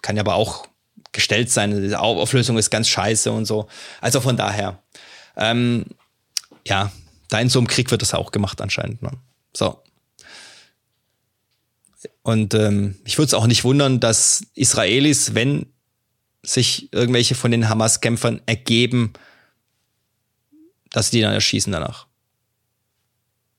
Kann 0.02 0.16
ja 0.16 0.22
aber 0.22 0.36
auch 0.36 0.68
gestellt 1.12 1.50
sein. 1.50 1.82
Die 1.82 1.96
Auflösung 1.96 2.58
ist 2.58 2.70
ganz 2.70 2.88
scheiße 2.88 3.32
und 3.32 3.46
so. 3.46 3.68
Also 4.00 4.22
von 4.22 4.38
daher, 4.38 4.84
ähm, 5.36 5.86
ja, 6.68 6.92
da 7.30 7.40
in 7.40 7.50
so 7.50 7.60
einem 7.60 7.68
Krieg 7.68 7.90
wird 7.90 8.04
das 8.04 8.14
auch 8.14 8.32
gemacht 8.32 8.62
anscheinend. 8.62 9.02
Ne? 9.02 9.12
So. 9.54 9.82
Und 12.24 12.54
ähm, 12.54 12.98
ich 13.06 13.18
würde 13.18 13.28
es 13.28 13.34
auch 13.34 13.48
nicht 13.48 13.64
wundern, 13.64 14.00
dass 14.00 14.46
Israelis, 14.54 15.34
wenn 15.34 15.68
sich 16.44 16.92
irgendwelche 16.94 17.36
von 17.36 17.52
den 17.52 17.70
Hamas-Kämpfern 17.70 18.42
ergeben, 18.46 19.14
dass 20.92 21.12
die 21.12 21.22
dann 21.22 21.34
erschießen 21.34 21.72
danach. 21.72 22.08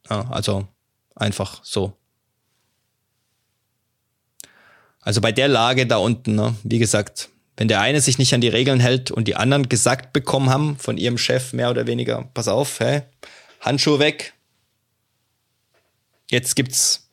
Ja, 0.09 0.31
also 0.31 0.67
einfach 1.15 1.63
so. 1.65 1.97
Also 5.01 5.21
bei 5.21 5.33
der 5.33 5.49
Lage 5.49 5.87
da 5.87 5.99
unten, 5.99 6.35
ne, 6.35 6.55
wie 6.63 6.79
gesagt, 6.79 7.31
wenn 7.57 7.69
der 7.69 7.81
eine 7.81 8.01
sich 8.01 8.19
nicht 8.19 8.35
an 8.35 8.41
die 8.41 8.49
Regeln 8.49 8.81
hält 8.81 9.11
und 9.11 9.27
die 9.27 9.37
anderen 9.37 9.69
gesagt 9.69 10.13
bekommen 10.13 10.51
haben 10.51 10.77
von 10.79 10.97
ihrem 10.97 11.19
Chef 11.19 11.53
mehr 11.53 11.71
oder 11.71 11.87
weniger, 11.87 12.29
pass 12.35 12.49
auf, 12.49 12.79
hey, 12.81 13.03
Handschuhe 13.61 13.99
weg. 13.99 14.35
Jetzt 16.31 16.57
gibt's 16.57 17.08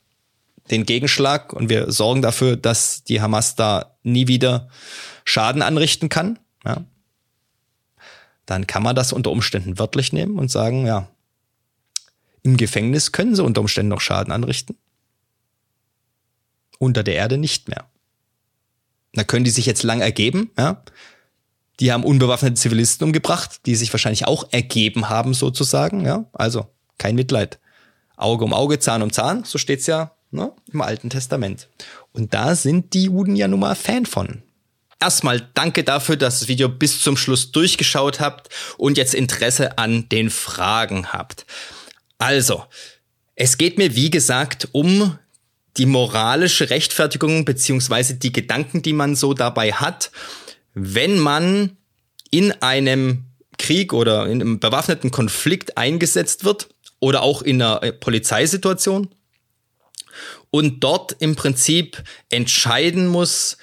den 0.72 0.86
Gegenschlag 0.86 1.53
und 1.53 1.69
wir 1.69 1.91
sorgen 1.91 2.22
dafür, 2.22 2.55
dass 2.57 3.03
die 3.03 3.22
Hamas 3.22 3.55
da 3.55 3.98
nie 4.03 4.27
wieder 4.27 4.69
Schaden 5.24 5.62
anrichten 5.62 6.10
kann. 6.10 6.39
Ja. 6.65 6.84
Dann 8.45 8.67
kann 8.67 8.84
man 8.84 8.95
das 8.95 9.13
unter 9.13 9.31
Umständen 9.31 9.79
wörtlich 9.79 10.13
nehmen 10.13 10.39
und 10.39 10.51
sagen, 10.51 10.86
ja, 10.86 11.07
im 12.43 12.57
Gefängnis 12.57 13.12
können 13.12 13.36
sie 13.36 13.43
unter 13.43 13.62
Umständen 13.62 13.89
noch 13.89 14.01
Schaden 14.01 14.31
anrichten. 14.31 14.77
Unter 16.77 17.03
der 17.03 17.15
Erde 17.15 17.38
nicht 17.38 17.69
mehr. 17.69 17.86
Da 19.13 19.24
können 19.24 19.45
die 19.45 19.51
sich 19.51 19.65
jetzt 19.65 19.84
lang 19.84 20.01
ergeben, 20.01 20.51
ja. 20.57 20.84
Die 21.81 21.91
haben 21.91 22.05
unbewaffnete 22.05 22.55
Zivilisten 22.55 23.05
umgebracht, 23.05 23.62
die 23.65 23.75
sich 23.75 23.91
wahrscheinlich 23.91 24.27
auch 24.27 24.48
ergeben 24.51 25.10
haben, 25.10 25.34
sozusagen, 25.34 26.05
ja. 26.05 26.25
Also, 26.34 26.67
kein 26.98 27.15
Mitleid. 27.15 27.60
Auge 28.15 28.45
um 28.45 28.53
Auge, 28.53 28.79
Zahn 28.79 29.01
um 29.01 29.12
Zahn, 29.12 29.43
so 29.43 29.57
steht's 29.57 29.88
ja 29.88 30.15
ne, 30.36 30.51
im 30.72 30.82
Alten 30.82 31.10
Testament. 31.10 31.68
Und 32.12 32.34
da 32.34 32.56
sind 32.56 32.94
die 32.94 33.06
Juden 33.06 33.36
ja 33.36 33.48
nun 33.48 33.62
mal 33.62 33.75
Fan 33.75 34.06
von. 34.06 34.44
Erstmal 35.00 35.50
danke 35.54 35.84
dafür, 35.84 36.15
dass 36.15 36.39
das 36.39 36.48
Video 36.48 36.70
bis 36.70 37.01
zum 37.01 37.18
Schluss 37.18 37.52
durchgeschaut 37.52 38.19
habt 38.19 38.50
und 38.78 38.98
jetzt 38.98 39.13
Interesse 39.13 39.78
an 39.78 40.08
den 40.10 40.30
Fragen 40.30 41.12
habt. 41.12 41.45
Also, 42.17 42.63
es 43.36 43.58
geht 43.58 43.78
mir 43.78 43.95
wie 43.95 44.10
gesagt 44.10 44.69
um 44.71 45.17
die 45.78 45.86
moralische 45.86 46.69
Rechtfertigung 46.69 47.43
beziehungsweise 47.43 48.15
die 48.15 48.32
Gedanken, 48.32 48.82
die 48.82 48.93
man 48.93 49.15
so 49.15 49.34
dabei 49.34 49.74
hat, 49.74 50.12
wenn 50.74 51.19
man 51.19 51.78
in 52.32 52.52
einem 52.62 53.26
Krieg 53.58 53.93
oder 53.93 54.28
in 54.28 54.41
einem 54.41 54.60
bewaffneten 54.60 55.12
Konflikt 55.12 55.78
eingesetzt 55.78 56.45
wird 56.45 56.69
oder 57.00 57.21
auch 57.21 57.41
in 57.41 57.62
einer 57.62 57.84
äh, 57.84 57.91
Polizeisituation 57.91 59.10
und 60.56 60.80
dort 60.86 61.18
im 61.20 61.36
Prinzip 61.36 62.02
entscheiden 62.30 63.08
muss, 63.08 63.58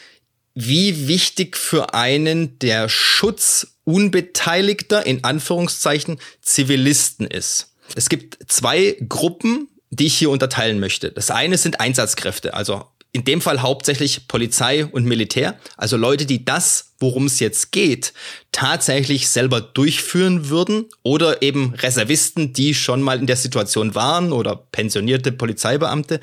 wie 0.54 1.08
wichtig 1.08 1.56
für 1.56 1.94
einen 1.94 2.58
der 2.58 2.90
Schutz 2.90 3.78
unbeteiligter, 3.84 5.06
in 5.06 5.24
Anführungszeichen, 5.24 6.18
Zivilisten 6.42 7.26
ist. 7.26 7.72
Es 7.96 8.10
gibt 8.10 8.38
zwei 8.46 8.98
Gruppen, 9.08 9.68
die 9.88 10.06
ich 10.06 10.18
hier 10.18 10.28
unterteilen 10.28 10.80
möchte. 10.80 11.10
Das 11.10 11.30
eine 11.30 11.56
sind 11.56 11.80
Einsatzkräfte, 11.80 12.52
also 12.52 12.84
in 13.12 13.24
dem 13.24 13.40
Fall 13.40 13.62
hauptsächlich 13.62 14.28
Polizei 14.28 14.84
und 14.84 15.06
Militär, 15.06 15.58
also 15.78 15.96
Leute, 15.96 16.26
die 16.26 16.44
das, 16.44 16.92
worum 16.98 17.24
es 17.26 17.40
jetzt 17.40 17.72
geht, 17.72 18.12
tatsächlich 18.52 19.30
selber 19.30 19.62
durchführen 19.62 20.50
würden 20.50 20.86
oder 21.02 21.40
eben 21.40 21.74
Reservisten, 21.74 22.52
die 22.52 22.74
schon 22.74 23.00
mal 23.00 23.18
in 23.18 23.26
der 23.26 23.36
Situation 23.36 23.94
waren 23.94 24.32
oder 24.32 24.56
pensionierte 24.56 25.32
Polizeibeamte, 25.32 26.20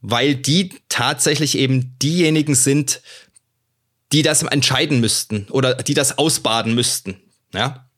weil 0.00 0.34
die 0.34 0.74
tatsächlich 0.88 1.58
eben 1.58 1.98
diejenigen 1.98 2.54
sind, 2.54 3.02
die 4.12 4.22
das 4.22 4.42
entscheiden 4.42 5.00
müssten 5.00 5.46
oder 5.50 5.74
die 5.74 5.94
das 5.94 6.18
ausbaden 6.18 6.74
müssten. 6.74 7.20
Ja, 7.52 7.88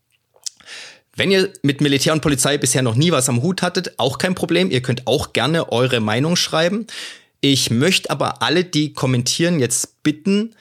wenn 1.20 1.30
ihr 1.30 1.52
mit 1.62 1.80
Militär 1.80 2.12
und 2.12 2.22
Polizei 2.22 2.56
bisher 2.56 2.82
noch 2.82 2.94
nie 2.94 3.12
was 3.12 3.28
am 3.28 3.42
Hut 3.42 3.62
hattet, 3.62 3.98
auch 3.98 4.18
kein 4.18 4.34
Problem. 4.34 4.70
Ihr 4.70 4.80
könnt 4.80 5.06
auch 5.06 5.32
gerne 5.32 5.70
eure 5.70 6.00
Meinung 6.00 6.34
schreiben. 6.34 6.86
Ich 7.42 7.70
möchte 7.70 8.10
aber 8.10 8.42
alle, 8.42 8.64
die 8.64 8.94
kommentieren, 8.94 9.60
jetzt 9.60 10.02
bitten, 10.02 10.54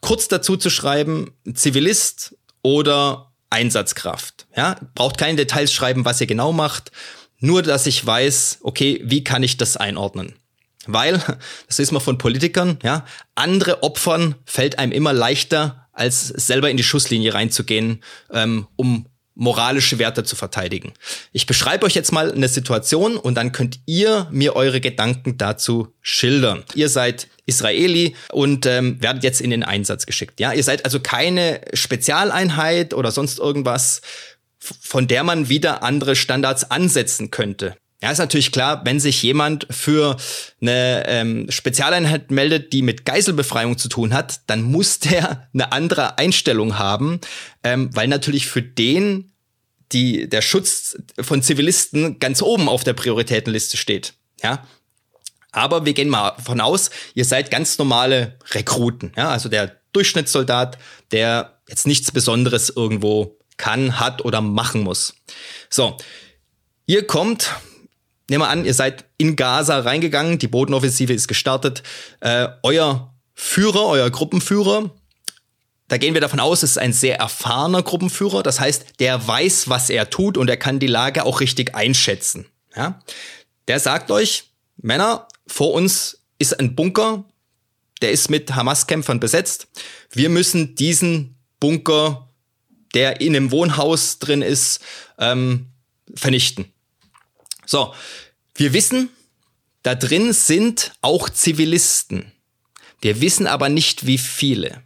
kurz 0.00 0.28
dazu 0.28 0.56
zu 0.56 0.70
schreiben, 0.70 1.32
Zivilist 1.52 2.36
oder 2.62 3.32
Einsatzkraft. 3.50 4.46
Ja, 4.56 4.76
braucht 4.94 5.18
keine 5.18 5.36
Details 5.36 5.72
schreiben, 5.72 6.04
was 6.04 6.20
ihr 6.20 6.28
genau 6.28 6.52
macht. 6.52 6.92
Nur, 7.40 7.62
dass 7.62 7.86
ich 7.86 8.04
weiß, 8.04 8.58
okay, 8.62 9.00
wie 9.04 9.24
kann 9.24 9.42
ich 9.42 9.56
das 9.56 9.76
einordnen? 9.76 10.34
Weil, 10.88 11.22
das 11.68 11.78
ist 11.78 11.92
man 11.92 12.02
von 12.02 12.18
Politikern, 12.18 12.78
ja, 12.82 13.04
andere 13.34 13.82
Opfern 13.82 14.34
fällt 14.44 14.78
einem 14.78 14.92
immer 14.92 15.12
leichter, 15.12 15.86
als 15.92 16.28
selber 16.28 16.70
in 16.70 16.76
die 16.76 16.84
Schusslinie 16.84 17.34
reinzugehen, 17.34 18.02
ähm, 18.32 18.66
um 18.76 19.06
moralische 19.34 20.00
Werte 20.00 20.24
zu 20.24 20.34
verteidigen. 20.34 20.94
Ich 21.32 21.46
beschreibe 21.46 21.86
euch 21.86 21.94
jetzt 21.94 22.10
mal 22.10 22.32
eine 22.32 22.48
Situation 22.48 23.16
und 23.16 23.36
dann 23.36 23.52
könnt 23.52 23.78
ihr 23.86 24.26
mir 24.32 24.56
eure 24.56 24.80
Gedanken 24.80 25.38
dazu 25.38 25.94
schildern. 26.00 26.64
Ihr 26.74 26.88
seid 26.88 27.28
Israeli 27.46 28.16
und 28.32 28.66
ähm, 28.66 29.00
werdet 29.00 29.22
jetzt 29.22 29.40
in 29.40 29.50
den 29.50 29.62
Einsatz 29.62 30.06
geschickt. 30.06 30.40
Ja, 30.40 30.52
ihr 30.52 30.64
seid 30.64 30.84
also 30.84 30.98
keine 30.98 31.60
Spezialeinheit 31.72 32.94
oder 32.94 33.12
sonst 33.12 33.38
irgendwas, 33.38 34.02
von 34.58 35.06
der 35.06 35.22
man 35.22 35.48
wieder 35.48 35.84
andere 35.84 36.16
Standards 36.16 36.70
ansetzen 36.70 37.30
könnte. 37.30 37.76
Ja, 38.00 38.12
ist 38.12 38.18
natürlich 38.18 38.52
klar, 38.52 38.82
wenn 38.84 39.00
sich 39.00 39.22
jemand 39.22 39.66
für 39.70 40.16
eine 40.60 41.04
ähm, 41.08 41.50
Spezialeinheit 41.50 42.30
meldet, 42.30 42.72
die 42.72 42.82
mit 42.82 43.04
Geiselbefreiung 43.04 43.76
zu 43.76 43.88
tun 43.88 44.14
hat, 44.14 44.42
dann 44.46 44.62
muss 44.62 45.00
der 45.00 45.48
eine 45.54 45.72
andere 45.72 46.16
Einstellung 46.16 46.78
haben, 46.78 47.20
ähm, 47.64 47.90
weil 47.94 48.08
natürlich 48.08 48.46
für 48.46 48.62
den 48.62 49.32
die, 49.92 50.28
der 50.28 50.42
Schutz 50.42 50.98
von 51.20 51.42
Zivilisten 51.42 52.18
ganz 52.18 52.42
oben 52.42 52.68
auf 52.68 52.84
der 52.84 52.92
Prioritätenliste 52.92 53.76
steht. 53.76 54.14
Ja, 54.42 54.66
aber 55.50 55.86
wir 55.86 55.94
gehen 55.94 56.08
mal 56.08 56.36
von 56.44 56.60
aus, 56.60 56.90
ihr 57.14 57.24
seid 57.24 57.50
ganz 57.50 57.78
normale 57.78 58.36
Rekruten. 58.52 59.12
Ja, 59.16 59.30
also 59.30 59.48
der 59.48 59.76
Durchschnittssoldat, 59.92 60.78
der 61.10 61.58
jetzt 61.68 61.86
nichts 61.86 62.12
Besonderes 62.12 62.70
irgendwo 62.70 63.38
kann, 63.56 63.98
hat 63.98 64.24
oder 64.24 64.40
machen 64.40 64.82
muss. 64.82 65.14
So, 65.70 65.96
ihr 66.86 67.06
kommt 67.06 67.50
nehmen 68.28 68.42
wir 68.42 68.48
an, 68.48 68.64
ihr 68.64 68.74
seid 68.74 69.04
in 69.16 69.36
Gaza 69.36 69.80
reingegangen, 69.80 70.38
die 70.38 70.48
Bodenoffensive 70.48 71.12
ist 71.12 71.28
gestartet. 71.28 71.82
Äh, 72.20 72.48
euer 72.62 73.14
Führer, 73.34 73.86
euer 73.86 74.10
Gruppenführer, 74.10 74.90
da 75.88 75.96
gehen 75.96 76.12
wir 76.12 76.20
davon 76.20 76.38
aus, 76.38 76.62
es 76.62 76.72
ist 76.72 76.78
ein 76.78 76.92
sehr 76.92 77.18
erfahrener 77.18 77.82
Gruppenführer. 77.82 78.42
Das 78.42 78.60
heißt, 78.60 79.00
der 79.00 79.26
weiß, 79.26 79.70
was 79.70 79.88
er 79.88 80.10
tut 80.10 80.36
und 80.36 80.48
er 80.48 80.58
kann 80.58 80.78
die 80.78 80.86
Lage 80.86 81.24
auch 81.24 81.40
richtig 81.40 81.74
einschätzen. 81.74 82.46
Ja? 82.76 83.00
Der 83.68 83.80
sagt 83.80 84.10
euch, 84.10 84.44
Männer, 84.76 85.26
vor 85.46 85.72
uns 85.72 86.20
ist 86.38 86.60
ein 86.60 86.74
Bunker, 86.74 87.24
der 88.02 88.12
ist 88.12 88.28
mit 88.28 88.54
Hamas-Kämpfern 88.54 89.18
besetzt. 89.18 89.68
Wir 90.10 90.28
müssen 90.28 90.74
diesen 90.74 91.36
Bunker, 91.58 92.28
der 92.94 93.20
in 93.20 93.34
einem 93.34 93.50
Wohnhaus 93.50 94.18
drin 94.18 94.42
ist, 94.42 94.80
ähm, 95.18 95.68
vernichten. 96.14 96.66
So, 97.68 97.92
wir 98.54 98.72
wissen, 98.72 99.10
da 99.82 99.94
drin 99.94 100.32
sind 100.32 100.92
auch 101.02 101.28
Zivilisten. 101.28 102.32
Wir 103.02 103.20
wissen 103.20 103.46
aber 103.46 103.68
nicht, 103.68 104.06
wie 104.06 104.16
viele. 104.16 104.82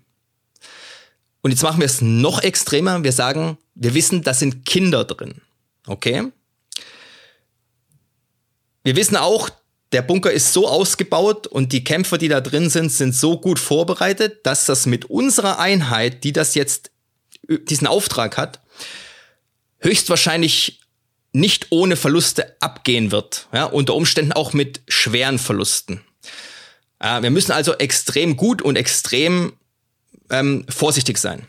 Und 1.42 1.52
jetzt 1.52 1.62
machen 1.62 1.78
wir 1.78 1.86
es 1.86 2.00
noch 2.00 2.42
extremer. 2.42 3.04
Wir 3.04 3.12
sagen, 3.12 3.56
wir 3.76 3.94
wissen, 3.94 4.24
da 4.24 4.34
sind 4.34 4.66
Kinder 4.66 5.04
drin. 5.04 5.42
Okay? 5.86 6.24
Wir 8.82 8.96
wissen 8.96 9.16
auch, 9.16 9.48
der 9.92 10.02
Bunker 10.02 10.32
ist 10.32 10.52
so 10.52 10.66
ausgebaut 10.66 11.46
und 11.46 11.72
die 11.72 11.84
Kämpfer, 11.84 12.18
die 12.18 12.28
da 12.28 12.40
drin 12.40 12.68
sind, 12.68 12.90
sind 12.90 13.14
so 13.14 13.38
gut 13.38 13.60
vorbereitet, 13.60 14.44
dass 14.44 14.66
das 14.66 14.86
mit 14.86 15.04
unserer 15.04 15.60
Einheit, 15.60 16.24
die 16.24 16.32
das 16.32 16.56
jetzt 16.56 16.90
diesen 17.48 17.86
Auftrag 17.86 18.36
hat, 18.36 18.60
höchstwahrscheinlich 19.78 20.81
nicht 21.32 21.68
ohne 21.70 21.96
Verluste 21.96 22.56
abgehen 22.60 23.10
wird. 23.10 23.48
Ja, 23.52 23.64
unter 23.64 23.94
Umständen 23.94 24.32
auch 24.32 24.52
mit 24.52 24.82
schweren 24.88 25.38
Verlusten. 25.38 26.02
Äh, 26.98 27.22
wir 27.22 27.30
müssen 27.30 27.52
also 27.52 27.74
extrem 27.74 28.36
gut 28.36 28.62
und 28.62 28.76
extrem 28.76 29.54
ähm, 30.30 30.64
vorsichtig 30.68 31.18
sein, 31.18 31.46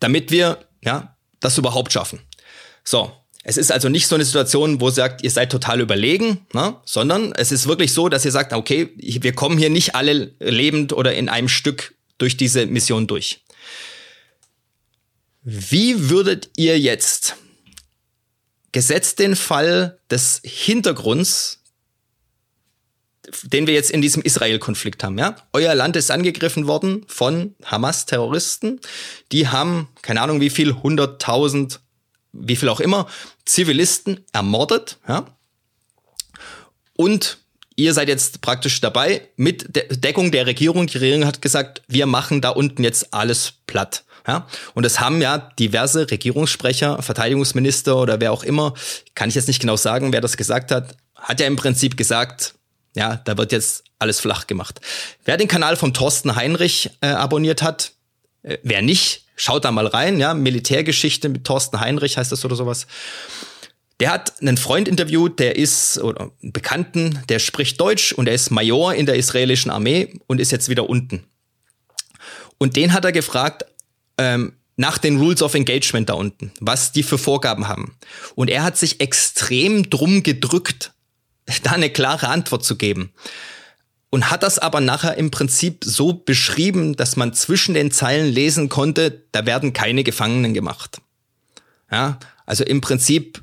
damit 0.00 0.30
wir 0.30 0.58
ja, 0.82 1.16
das 1.40 1.58
überhaupt 1.58 1.92
schaffen. 1.92 2.20
So, 2.84 3.12
es 3.44 3.56
ist 3.56 3.72
also 3.72 3.88
nicht 3.88 4.06
so 4.06 4.14
eine 4.14 4.24
Situation, 4.24 4.80
wo 4.80 4.88
ihr 4.88 4.92
sagt, 4.92 5.22
ihr 5.22 5.30
seid 5.30 5.50
total 5.50 5.80
überlegen, 5.80 6.46
ne? 6.52 6.76
sondern 6.84 7.32
es 7.32 7.52
ist 7.52 7.66
wirklich 7.66 7.92
so, 7.92 8.08
dass 8.08 8.24
ihr 8.24 8.30
sagt, 8.30 8.52
okay, 8.52 8.90
wir 8.96 9.32
kommen 9.32 9.56
hier 9.56 9.70
nicht 9.70 9.94
alle 9.94 10.34
lebend 10.40 10.92
oder 10.92 11.14
in 11.14 11.28
einem 11.28 11.48
Stück 11.48 11.94
durch 12.18 12.36
diese 12.36 12.66
Mission 12.66 13.06
durch. 13.06 13.40
Wie 15.42 16.10
würdet 16.10 16.50
ihr 16.56 16.78
jetzt 16.78 17.36
gesetzt 18.72 19.18
den 19.18 19.36
Fall 19.36 19.98
des 20.10 20.40
Hintergrunds, 20.44 21.62
den 23.42 23.66
wir 23.66 23.74
jetzt 23.74 23.90
in 23.90 24.00
diesem 24.02 24.22
Israel-Konflikt 24.22 25.04
haben, 25.04 25.18
ja. 25.18 25.36
Euer 25.52 25.74
Land 25.74 25.96
ist 25.96 26.10
angegriffen 26.10 26.66
worden 26.66 27.04
von 27.08 27.54
Hamas-Terroristen. 27.64 28.80
Die 29.32 29.48
haben, 29.48 29.88
keine 30.02 30.22
Ahnung 30.22 30.40
wie 30.40 30.50
viel, 30.50 30.72
100.000, 30.72 31.78
wie 32.32 32.56
viel 32.56 32.68
auch 32.68 32.80
immer, 32.80 33.06
Zivilisten 33.44 34.24
ermordet, 34.32 34.98
ja. 35.06 35.26
Und 36.96 37.38
ihr 37.76 37.94
seid 37.94 38.08
jetzt 38.08 38.40
praktisch 38.40 38.80
dabei 38.80 39.28
mit 39.36 39.76
der 39.76 39.84
Deckung 39.84 40.32
der 40.32 40.46
Regierung. 40.46 40.88
Die 40.88 40.98
Regierung 40.98 41.26
hat 41.26 41.40
gesagt, 41.40 41.82
wir 41.86 42.06
machen 42.06 42.40
da 42.40 42.50
unten 42.50 42.82
jetzt 42.82 43.14
alles 43.14 43.52
platt. 43.66 44.04
Ja, 44.28 44.46
und 44.74 44.84
es 44.84 45.00
haben 45.00 45.22
ja 45.22 45.38
diverse 45.38 46.10
Regierungssprecher, 46.10 47.02
Verteidigungsminister 47.02 47.96
oder 47.96 48.20
wer 48.20 48.30
auch 48.30 48.44
immer, 48.44 48.74
kann 49.14 49.30
ich 49.30 49.34
jetzt 49.34 49.48
nicht 49.48 49.60
genau 49.60 49.76
sagen, 49.76 50.12
wer 50.12 50.20
das 50.20 50.36
gesagt 50.36 50.70
hat, 50.70 50.98
hat 51.14 51.40
ja 51.40 51.46
im 51.46 51.56
Prinzip 51.56 51.96
gesagt, 51.96 52.54
ja, 52.94 53.16
da 53.24 53.38
wird 53.38 53.52
jetzt 53.52 53.84
alles 53.98 54.20
flach 54.20 54.46
gemacht. 54.46 54.82
Wer 55.24 55.38
den 55.38 55.48
Kanal 55.48 55.76
von 55.76 55.94
Thorsten 55.94 56.36
Heinrich 56.36 56.90
äh, 57.00 57.06
abonniert 57.06 57.62
hat, 57.62 57.92
äh, 58.42 58.58
wer 58.62 58.82
nicht, 58.82 59.24
schaut 59.34 59.64
da 59.64 59.72
mal 59.72 59.86
rein, 59.86 60.20
ja, 60.20 60.34
Militärgeschichte 60.34 61.30
mit 61.30 61.44
Thorsten 61.44 61.80
Heinrich 61.80 62.18
heißt 62.18 62.30
das 62.30 62.44
oder 62.44 62.54
sowas. 62.54 62.86
Der 63.98 64.12
hat 64.12 64.34
einen 64.42 64.58
Freund 64.58 64.88
interviewt, 64.88 65.38
der 65.38 65.56
ist, 65.56 65.98
oder 65.98 66.30
einen 66.42 66.52
Bekannten, 66.52 67.22
der 67.30 67.38
spricht 67.38 67.80
Deutsch 67.80 68.12
und 68.12 68.26
der 68.26 68.34
ist 68.34 68.50
Major 68.50 68.92
in 68.92 69.06
der 69.06 69.16
israelischen 69.16 69.70
Armee 69.70 70.20
und 70.26 70.38
ist 70.38 70.52
jetzt 70.52 70.68
wieder 70.68 70.90
unten. 70.90 71.24
Und 72.58 72.76
den 72.76 72.92
hat 72.92 73.04
er 73.04 73.12
gefragt, 73.12 73.64
ähm, 74.18 74.52
nach 74.76 74.98
den 74.98 75.18
Rules 75.18 75.42
of 75.42 75.54
Engagement 75.54 76.08
da 76.08 76.14
unten, 76.14 76.52
was 76.60 76.92
die 76.92 77.02
für 77.02 77.18
Vorgaben 77.18 77.66
haben. 77.68 77.96
Und 78.36 78.48
er 78.48 78.62
hat 78.62 78.78
sich 78.78 79.00
extrem 79.00 79.90
drum 79.90 80.22
gedrückt, 80.22 80.92
da 81.64 81.72
eine 81.72 81.90
klare 81.90 82.28
Antwort 82.28 82.64
zu 82.64 82.76
geben. 82.76 83.12
Und 84.10 84.30
hat 84.30 84.42
das 84.42 84.58
aber 84.58 84.80
nachher 84.80 85.16
im 85.16 85.30
Prinzip 85.30 85.84
so 85.84 86.14
beschrieben, 86.14 86.96
dass 86.96 87.16
man 87.16 87.34
zwischen 87.34 87.74
den 87.74 87.90
Zeilen 87.90 88.32
lesen 88.32 88.70
konnte, 88.70 89.24
da 89.32 89.44
werden 89.44 89.74
keine 89.74 90.02
Gefangenen 90.02 90.54
gemacht. 90.54 91.02
Ja, 91.90 92.18
also 92.46 92.64
im 92.64 92.80
Prinzip, 92.80 93.42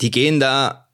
die 0.00 0.10
gehen 0.10 0.40
da, 0.40 0.88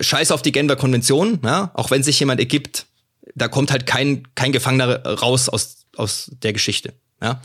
scheiß 0.00 0.30
auf 0.30 0.42
die 0.42 0.52
Genfer 0.52 0.76
Konvention, 0.76 1.40
ja, 1.42 1.72
auch 1.74 1.90
wenn 1.90 2.02
sich 2.02 2.20
jemand 2.20 2.38
ergibt, 2.38 2.86
da 3.34 3.48
kommt 3.48 3.70
halt 3.70 3.86
kein, 3.86 4.22
kein 4.34 4.52
Gefangener 4.52 5.04
raus 5.04 5.48
aus, 5.48 5.86
aus 5.96 6.30
der 6.42 6.52
Geschichte. 6.52 6.94
Ja? 7.20 7.40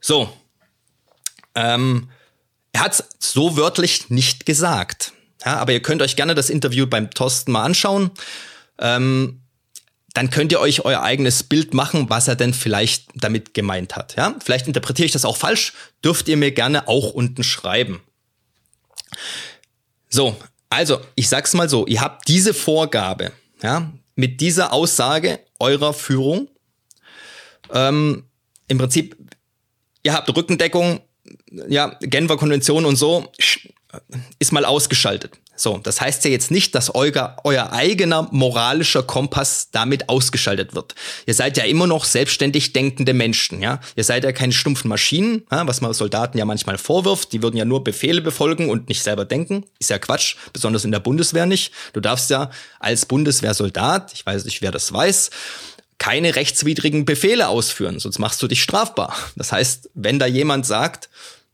So. 0.00 0.32
Ähm, 1.54 2.08
er 2.72 2.80
hat 2.82 2.92
es 2.92 3.04
so 3.18 3.56
wörtlich 3.56 4.10
nicht 4.10 4.46
gesagt. 4.46 5.12
Ja, 5.44 5.56
aber 5.56 5.72
ihr 5.72 5.82
könnt 5.82 6.02
euch 6.02 6.16
gerne 6.16 6.34
das 6.34 6.50
Interview 6.50 6.86
beim 6.86 7.10
Thorsten 7.10 7.52
mal 7.52 7.64
anschauen. 7.64 8.10
Ähm, 8.78 9.40
dann 10.14 10.30
könnt 10.30 10.52
ihr 10.52 10.60
euch 10.60 10.84
euer 10.84 11.02
eigenes 11.02 11.42
Bild 11.42 11.74
machen, 11.74 12.10
was 12.10 12.28
er 12.28 12.36
denn 12.36 12.54
vielleicht 12.54 13.06
damit 13.14 13.54
gemeint 13.54 13.96
hat. 13.96 14.16
Ja? 14.16 14.34
Vielleicht 14.44 14.66
interpretiere 14.66 15.06
ich 15.06 15.12
das 15.12 15.24
auch 15.24 15.36
falsch, 15.36 15.72
dürft 16.04 16.28
ihr 16.28 16.36
mir 16.36 16.52
gerne 16.52 16.88
auch 16.88 17.12
unten 17.12 17.42
schreiben. 17.42 18.00
So, 20.08 20.36
also 20.68 21.00
ich 21.14 21.28
sag's 21.28 21.54
mal 21.54 21.68
so, 21.68 21.86
ihr 21.86 22.00
habt 22.00 22.28
diese 22.28 22.54
Vorgabe, 22.54 23.32
ja, 23.62 23.92
mit 24.14 24.40
dieser 24.40 24.72
Aussage 24.72 25.40
eurer 25.58 25.94
Führung 25.94 26.48
ähm, 27.72 28.24
im 28.72 28.78
Prinzip, 28.78 29.16
ihr 30.02 30.14
habt 30.14 30.34
Rückendeckung, 30.34 31.00
ja, 31.68 31.96
Genfer 32.00 32.36
Konvention 32.36 32.84
und 32.84 32.96
so, 32.96 33.30
ist 34.38 34.52
mal 34.52 34.64
ausgeschaltet. 34.64 35.32
So, 35.54 35.78
das 35.78 36.00
heißt 36.00 36.24
ja 36.24 36.30
jetzt 36.30 36.50
nicht, 36.50 36.74
dass 36.74 36.94
euer, 36.94 37.36
euer 37.44 37.72
eigener 37.72 38.26
moralischer 38.32 39.02
Kompass 39.02 39.68
damit 39.70 40.08
ausgeschaltet 40.08 40.74
wird. 40.74 40.94
Ihr 41.26 41.34
seid 41.34 41.58
ja 41.58 41.64
immer 41.64 41.86
noch 41.86 42.06
selbstständig 42.06 42.72
denkende 42.72 43.12
Menschen, 43.12 43.60
ja. 43.60 43.78
Ihr 43.94 44.02
seid 44.02 44.24
ja 44.24 44.32
keine 44.32 44.54
stumpfen 44.54 44.88
Maschinen, 44.88 45.46
ja, 45.52 45.66
was 45.66 45.82
man 45.82 45.92
Soldaten 45.92 46.38
ja 46.38 46.46
manchmal 46.46 46.78
vorwirft. 46.78 47.32
Die 47.32 47.42
würden 47.42 47.56
ja 47.58 47.66
nur 47.66 47.84
Befehle 47.84 48.22
befolgen 48.22 48.70
und 48.70 48.88
nicht 48.88 49.02
selber 49.02 49.26
denken. 49.26 49.64
Ist 49.78 49.90
ja 49.90 49.98
Quatsch, 49.98 50.36
besonders 50.54 50.86
in 50.86 50.90
der 50.90 51.00
Bundeswehr 51.00 51.44
nicht. 51.44 51.72
Du 51.92 52.00
darfst 52.00 52.30
ja 52.30 52.50
als 52.80 53.04
Bundeswehrsoldat, 53.04 54.14
ich 54.14 54.24
weiß 54.24 54.46
nicht, 54.46 54.62
wer 54.62 54.70
das 54.70 54.90
weiß, 54.90 55.30
keine 56.02 56.34
rechtswidrigen 56.34 57.04
Befehle 57.04 57.46
ausführen, 57.46 58.00
sonst 58.00 58.18
machst 58.18 58.42
du 58.42 58.48
dich 58.48 58.60
strafbar. 58.60 59.14
Das 59.36 59.52
heißt, 59.52 59.88
wenn 59.94 60.18
da 60.18 60.26
jemand 60.26 60.66
sagt, 60.66 61.08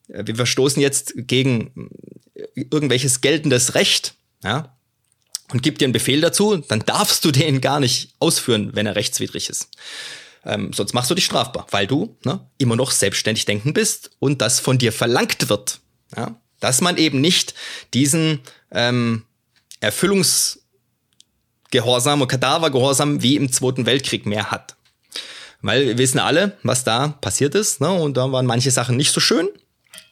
äh, 0.09 0.23
wir 0.25 0.37
verstoßen 0.37 0.81
jetzt 0.81 1.13
gegen 1.15 1.91
irgendwelches 2.55 3.21
geltendes 3.21 3.75
Recht, 3.75 4.15
ja, 4.43 4.75
und 5.53 5.63
gibt 5.63 5.83
dir 5.83 5.85
einen 5.85 5.93
Befehl 5.93 6.23
dazu, 6.23 6.57
dann 6.57 6.81
darfst 6.81 7.27
du 7.27 7.31
den 7.31 7.61
gar 7.61 7.79
nicht 7.79 8.15
ausführen, 8.21 8.71
wenn 8.73 8.87
er 8.87 8.97
rechtswidrig 8.97 9.51
ist. 9.51 9.69
Ähm, 10.47 10.73
sonst 10.73 10.95
machst 10.95 11.11
du 11.11 11.15
dich 11.15 11.27
strafbar, 11.27 11.67
weil 11.71 11.87
du 11.87 12.17
ne, 12.25 12.41
immer 12.57 12.77
noch 12.77 12.91
selbstständig 12.91 13.45
denken 13.45 13.75
bist 13.75 14.13
und 14.19 14.41
das 14.41 14.61
von 14.61 14.79
dir 14.79 14.93
verlangt 14.93 15.51
wird. 15.51 15.81
Ja? 16.17 16.41
Dass 16.59 16.81
man 16.81 16.97
eben 16.97 17.21
nicht 17.21 17.53
diesen 17.93 18.41
ähm, 18.71 19.25
Erfüllungs 19.81 20.61
Gehorsam 21.71 22.23
und 22.23 22.29
Kadavergehorsam 22.29 23.23
wie 23.23 23.37
im 23.37 23.53
Zweiten 23.53 23.87
Weltkrieg 23.87 24.27
mehr 24.27 24.51
hat. 24.51 24.77
Weil 25.61 25.87
wir 25.87 25.99
wissen 25.99 26.19
alle, 26.19 26.57
was 26.63 26.85
da 26.85 27.09
passiert 27.09 27.55
ist, 27.55 27.81
ne? 27.81 27.91
und 27.91 28.17
da 28.17 28.31
waren 28.31 28.47
manche 28.47 28.71
Sachen 28.71 28.97
nicht 28.97 29.13
so 29.13 29.21
schön. 29.21 29.49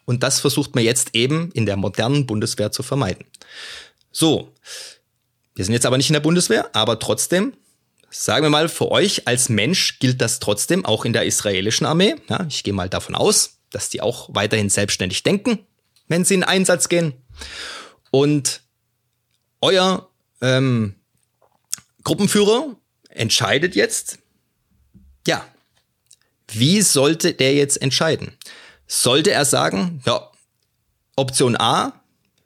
Und 0.05 0.23
das 0.23 0.41
versucht 0.41 0.75
man 0.75 0.85
jetzt 0.85 1.15
eben 1.15 1.51
in 1.53 1.67
der 1.67 1.77
modernen 1.77 2.27
Bundeswehr 2.27 2.73
zu 2.73 2.83
vermeiden. 2.83 3.25
So, 4.13 4.53
wir 5.55 5.65
sind 5.65 5.75
jetzt 5.75 5.87
aber 5.87 5.97
nicht 5.97 6.11
in 6.11 6.15
der 6.15 6.21
Bundeswehr, 6.21 6.75
aber 6.75 6.99
trotzdem, 6.99 7.55
sagen 8.11 8.45
wir 8.45 8.51
mal, 8.51 8.69
für 8.69 8.91
euch 8.91 9.27
als 9.27 9.49
Mensch 9.49 9.99
gilt 9.99 10.21
das 10.21 10.39
trotzdem 10.39 10.85
auch 10.85 11.05
in 11.05 11.13
der 11.13 11.25
israelischen 11.25 11.87
Armee. 11.87 12.17
Ja, 12.29 12.47
ich 12.49 12.63
gehe 12.63 12.75
mal 12.75 12.89
davon 12.89 13.15
aus, 13.15 13.59
dass 13.71 13.89
die 13.89 14.01
auch 14.01 14.29
weiterhin 14.33 14.71
selbstständig 14.71 15.23
denken, 15.23 15.61
wenn 16.09 16.25
sie 16.25 16.35
in 16.35 16.45
Einsatz 16.45 16.89
gehen. 16.89 17.15
Und 18.11 18.63
euer 19.61 20.09
ähm, 20.41 20.95
Gruppenführer 22.07 22.77
entscheidet 23.09 23.75
jetzt, 23.75 24.19
ja, 25.27 25.45
wie 26.53 26.81
sollte 26.81 27.35
der 27.35 27.53
jetzt 27.55 27.83
entscheiden? 27.83 28.39
Sollte 28.87 29.33
er 29.33 29.45
sagen, 29.45 30.01
ja, 30.07 30.31
Option 31.17 31.57
A, 31.57 32.01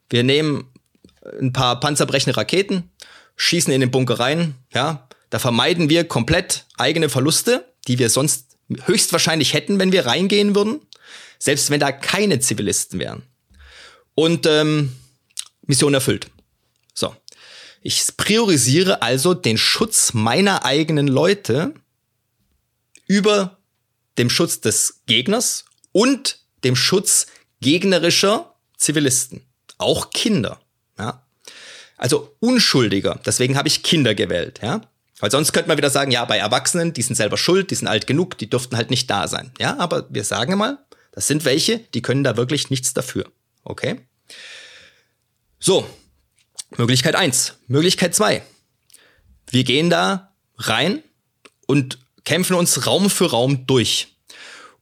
wir 0.09 0.25
nehmen 0.25 0.73
ein 1.39 1.53
paar 1.53 1.79
panzerbrechende 1.79 2.39
Raketen, 2.39 2.91
schießen 3.37 3.71
in 3.71 3.83
den 3.83 3.91
Bunker 3.91 4.19
rein, 4.19 4.55
ja, 4.73 5.07
da 5.29 5.39
vermeiden 5.39 5.91
wir 5.91 6.05
komplett 6.05 6.65
eigene 6.79 7.11
Verluste, 7.11 7.71
die 7.87 7.99
wir 7.99 8.09
sonst 8.09 8.57
höchstwahrscheinlich 8.87 9.53
hätten, 9.53 9.79
wenn 9.79 9.93
wir 9.93 10.07
reingehen 10.07 10.55
würden, 10.55 10.81
selbst 11.39 11.69
wenn 11.69 11.81
da 11.81 11.93
keine 11.93 12.41
Zivilisten 12.41 12.99
wären. 12.99 13.25
Und 14.15 14.47
ähm, 14.47 14.97
Mission 15.67 15.93
erfüllt. 15.93 16.31
So. 16.95 17.15
Ich 17.83 18.05
priorisiere 18.17 19.03
also 19.03 19.35
den 19.35 19.57
Schutz 19.57 20.13
meiner 20.13 20.65
eigenen 20.65 21.09
Leute 21.09 21.75
über 23.07 23.59
dem 24.19 24.29
Schutz 24.29 24.61
des 24.61 25.01
Gegners 25.07 25.65
und 25.93 26.41
dem 26.63 26.77
Schutz 26.77 27.27
gegnerischer 27.61 28.55
Zivilisten, 28.77 29.43
auch 29.79 30.11
Kinder. 30.11 30.61
Ja? 30.99 31.25
Also 31.97 32.35
unschuldiger. 32.41 33.21
Deswegen 33.25 33.57
habe 33.57 33.69
ich 33.69 33.83
Kinder 33.83 34.15
gewählt. 34.15 34.61
Ja? 34.63 34.83
Weil 35.19 35.31
sonst 35.31 35.53
könnte 35.53 35.69
man 35.69 35.79
wieder 35.79 35.91
sagen, 35.91 36.11
ja, 36.11 36.25
bei 36.25 36.39
Erwachsenen, 36.39 36.93
die 36.93 37.03
sind 37.03 37.17
selber 37.17 37.37
schuld, 37.37 37.71
die 37.71 37.75
sind 37.75 37.89
alt 37.89 38.07
genug, 38.07 38.39
die 38.39 38.49
dürften 38.49 38.77
halt 38.77 38.91
nicht 38.91 39.11
da 39.11 39.29
sein. 39.29 39.53
Ja, 39.59 39.79
aber 39.79 40.07
wir 40.09 40.25
sagen 40.25 40.57
mal, 40.57 40.79
das 41.13 41.27
sind 41.27 41.45
welche, 41.45 41.79
die 41.95 42.03
können 42.03 42.25
da 42.25 42.37
wirklich 42.37 42.71
nichts 42.71 42.95
dafür. 42.95 43.27
Okay? 43.65 44.01
So, 45.59 45.87
Möglichkeit 46.77 47.15
eins. 47.15 47.55
Möglichkeit 47.67 48.15
zwei. 48.15 48.43
Wir 49.51 49.65
gehen 49.65 49.91
da 49.91 50.35
rein 50.57 51.03
und 51.67 51.99
kämpfen 52.25 52.55
uns 52.55 52.87
Raum 52.87 53.11
für 53.11 53.31
Raum 53.31 53.67
durch 53.67 54.17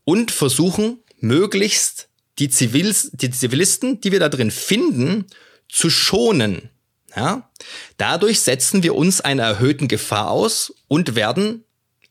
und 0.05 0.31
versuchen 0.31 0.99
möglichst 1.21 2.09
die, 2.39 2.49
Zivils, 2.49 3.11
die 3.13 3.31
Zivilisten, 3.31 4.01
die 4.01 4.13
wir 4.13 4.21
da 4.21 4.29
drin 4.29 4.51
finden, 4.51 5.27
zu 5.69 5.91
schonen. 5.91 6.71
Ja? 7.17 7.51
Dadurch 7.97 8.41
setzen 8.41 8.83
wir 8.83 8.95
uns 8.95 9.21
einer 9.21 9.45
erhöhten 9.45 9.89
Gefahr 9.89 10.31
aus 10.31 10.75
und 10.89 11.15
werden 11.15 11.65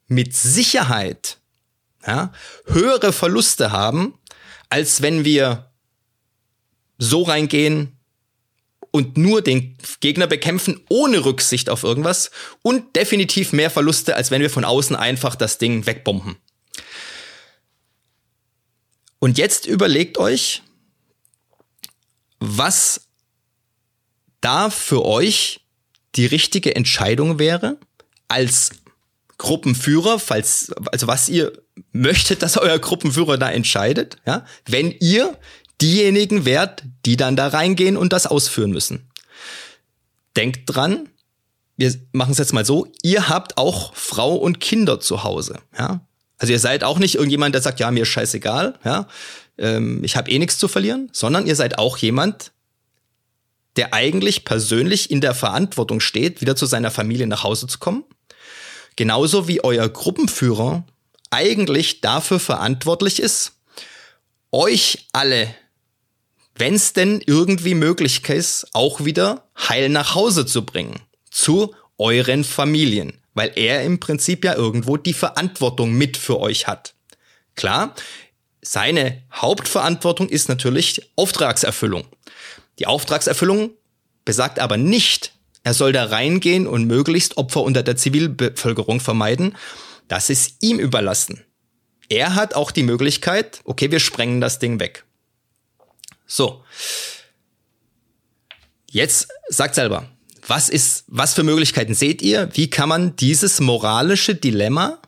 mit 0.08 0.36
Sicherheit 0.36 1.38
ja, 2.06 2.32
höhere 2.66 3.12
Verluste 3.14 3.72
haben, 3.72 4.18
als 4.70 5.02
wenn 5.02 5.26
wir 5.26 5.70
so 6.98 7.24
reingehen, 7.24 7.97
und 8.98 9.18
nur 9.18 9.42
den 9.42 9.78
Gegner 10.00 10.28
bekämpfen 10.28 10.82
ohne 10.90 11.24
Rücksicht 11.24 11.70
auf 11.70 11.84
irgendwas 11.84 12.32
und 12.62 12.96
definitiv 12.96 13.54
mehr 13.54 13.70
Verluste, 13.70 14.16
als 14.16 14.32
wenn 14.32 14.42
wir 14.42 14.50
von 14.50 14.66
außen 14.66 14.96
einfach 14.96 15.36
das 15.36 15.58
Ding 15.58 15.86
wegbomben. 15.86 16.36
Und 19.20 19.38
jetzt 19.38 19.66
überlegt 19.66 20.18
euch, 20.18 20.64
was 22.40 23.08
da 24.42 24.70
für 24.70 25.06
euch 25.06 25.62
die 26.16 26.26
richtige 26.26 26.76
Entscheidung 26.76 27.40
wäre 27.40 27.78
als 28.28 28.72
Gruppenführer, 29.38 30.20
falls, 30.20 30.72
also 30.92 31.08
was 31.08 31.30
ihr 31.30 31.54
möchtet, 31.92 32.42
dass 32.42 32.58
euer 32.58 32.80
Gruppenführer 32.80 33.38
da 33.38 33.50
entscheidet, 33.52 34.18
ja, 34.26 34.46
wenn 34.66 34.92
ihr 35.00 35.38
diejenigen 35.82 36.46
wert, 36.46 36.84
die 37.06 37.18
dann 37.18 37.36
da 37.36 37.48
reingehen 37.48 37.98
und 37.98 38.14
das 38.14 38.28
ausführen 38.28 38.72
müssen. 38.72 39.10
Denkt 40.36 40.62
dran, 40.66 41.10
wir 41.78 41.94
machen 42.12 42.32
es 42.32 42.38
jetzt 42.40 42.54
mal 42.54 42.66
so, 42.66 42.92
ihr 43.04 43.30
habt 43.30 43.58
auch 43.58 43.94
Frau 43.96 44.36
und 44.36 44.60
Kinder 44.60 45.00
zu 45.00 45.24
Hause, 45.24 45.60
ja. 45.78 46.02
Also 46.40 46.54
ihr 46.54 46.60
seid 46.60 46.84
auch 46.84 47.00
nicht 47.00 47.16
irgendjemand, 47.16 47.56
der 47.56 47.64
sagt, 47.64 47.80
ja, 47.80 47.90
mir 47.90 48.04
ist 48.04 48.10
scheißegal, 48.10 48.78
ja, 48.84 49.08
ähm, 49.58 50.04
ich 50.04 50.16
habe 50.16 50.30
eh 50.30 50.38
nichts 50.38 50.58
zu 50.58 50.68
verlieren, 50.68 51.10
sondern 51.12 51.48
ihr 51.48 51.56
seid 51.56 51.80
auch 51.80 51.98
jemand, 51.98 52.52
der 53.76 53.94
eigentlich 53.94 54.44
persönlich 54.44 55.12
in 55.12 55.22
der 55.22 55.36
Verantwortung 55.36 56.00
steht, 56.00 56.42
wieder 56.42 56.56
zu 56.56 56.66
seiner 56.66 56.92
Familie 56.92 57.28
nach 57.28 57.44
Hause 57.44 57.68
zu 57.68 57.78
kommen. 57.80 58.04
Genauso 58.96 59.48
wie 59.48 59.64
euer 59.64 59.88
Gruppenführer 59.88 60.84
eigentlich 61.30 62.02
dafür 62.02 62.40
verantwortlich 62.40 63.20
ist, 63.20 63.54
euch 64.52 65.08
alle, 65.14 65.54
wenn 66.58 66.74
es 66.74 66.94
denn 66.94 67.22
irgendwie 67.26 67.76
möglich 67.76 68.28
ist, 68.30 68.68
auch 68.74 69.06
wieder 69.06 69.48
heil 69.58 69.90
nach 69.90 70.16
Hause 70.16 70.46
zu 70.46 70.66
bringen. 70.66 71.00
Zu 71.30 71.76
euren 71.98 72.44
Familien. 72.44 73.22
Weil 73.34 73.52
er 73.56 73.84
im 73.84 74.00
Prinzip 74.00 74.44
ja 74.44 74.56
irgendwo 74.56 74.98
die 74.98 75.14
Verantwortung 75.14 75.94
mit 75.94 76.18
für 76.18 76.40
euch 76.40 76.68
hat. 76.68 76.96
Klar, 77.56 77.94
seine 78.62 79.22
Hauptverantwortung 79.34 80.30
ist 80.30 80.50
natürlich 80.50 81.12
Auftragserfüllung. 81.16 82.06
Die 82.80 82.88
Auftragserfüllung 82.88 83.72
besagt 84.26 84.60
aber 84.60 84.78
nicht, 84.78 85.34
er 85.64 85.74
soll 85.74 85.92
da 85.92 86.06
reingehen 86.06 86.66
und 86.66 86.86
möglichst 86.86 87.38
Opfer 87.38 87.62
unter 87.62 87.84
der 87.84 87.98
Zivilbevölkerung 87.98 89.00
vermeiden. 89.00 89.58
Das 90.08 90.30
ist 90.30 90.56
ihm 90.62 90.80
überlassen. 90.80 91.44
Er 92.10 92.36
hat 92.36 92.56
auch 92.56 92.72
die 92.72 92.84
Möglichkeit, 92.84 93.60
okay, 93.66 93.92
wir 93.92 94.00
sprengen 94.00 94.40
das 94.40 94.60
Ding 94.60 94.80
weg. 94.80 95.04
So. 96.28 96.64
Jetzt 98.92 99.30
sagt 99.50 99.76
selber, 99.76 100.10
was 100.46 100.70
ist, 100.70 101.06
was 101.08 101.34
für 101.34 101.44
Möglichkeiten 101.44 101.94
seht 101.94 102.22
ihr? 102.22 102.50
Wie 102.54 102.70
kann 102.70 102.90
man 102.90 103.16
dieses 103.16 103.60
moralische 103.60 104.36
Dilemma 104.36 105.00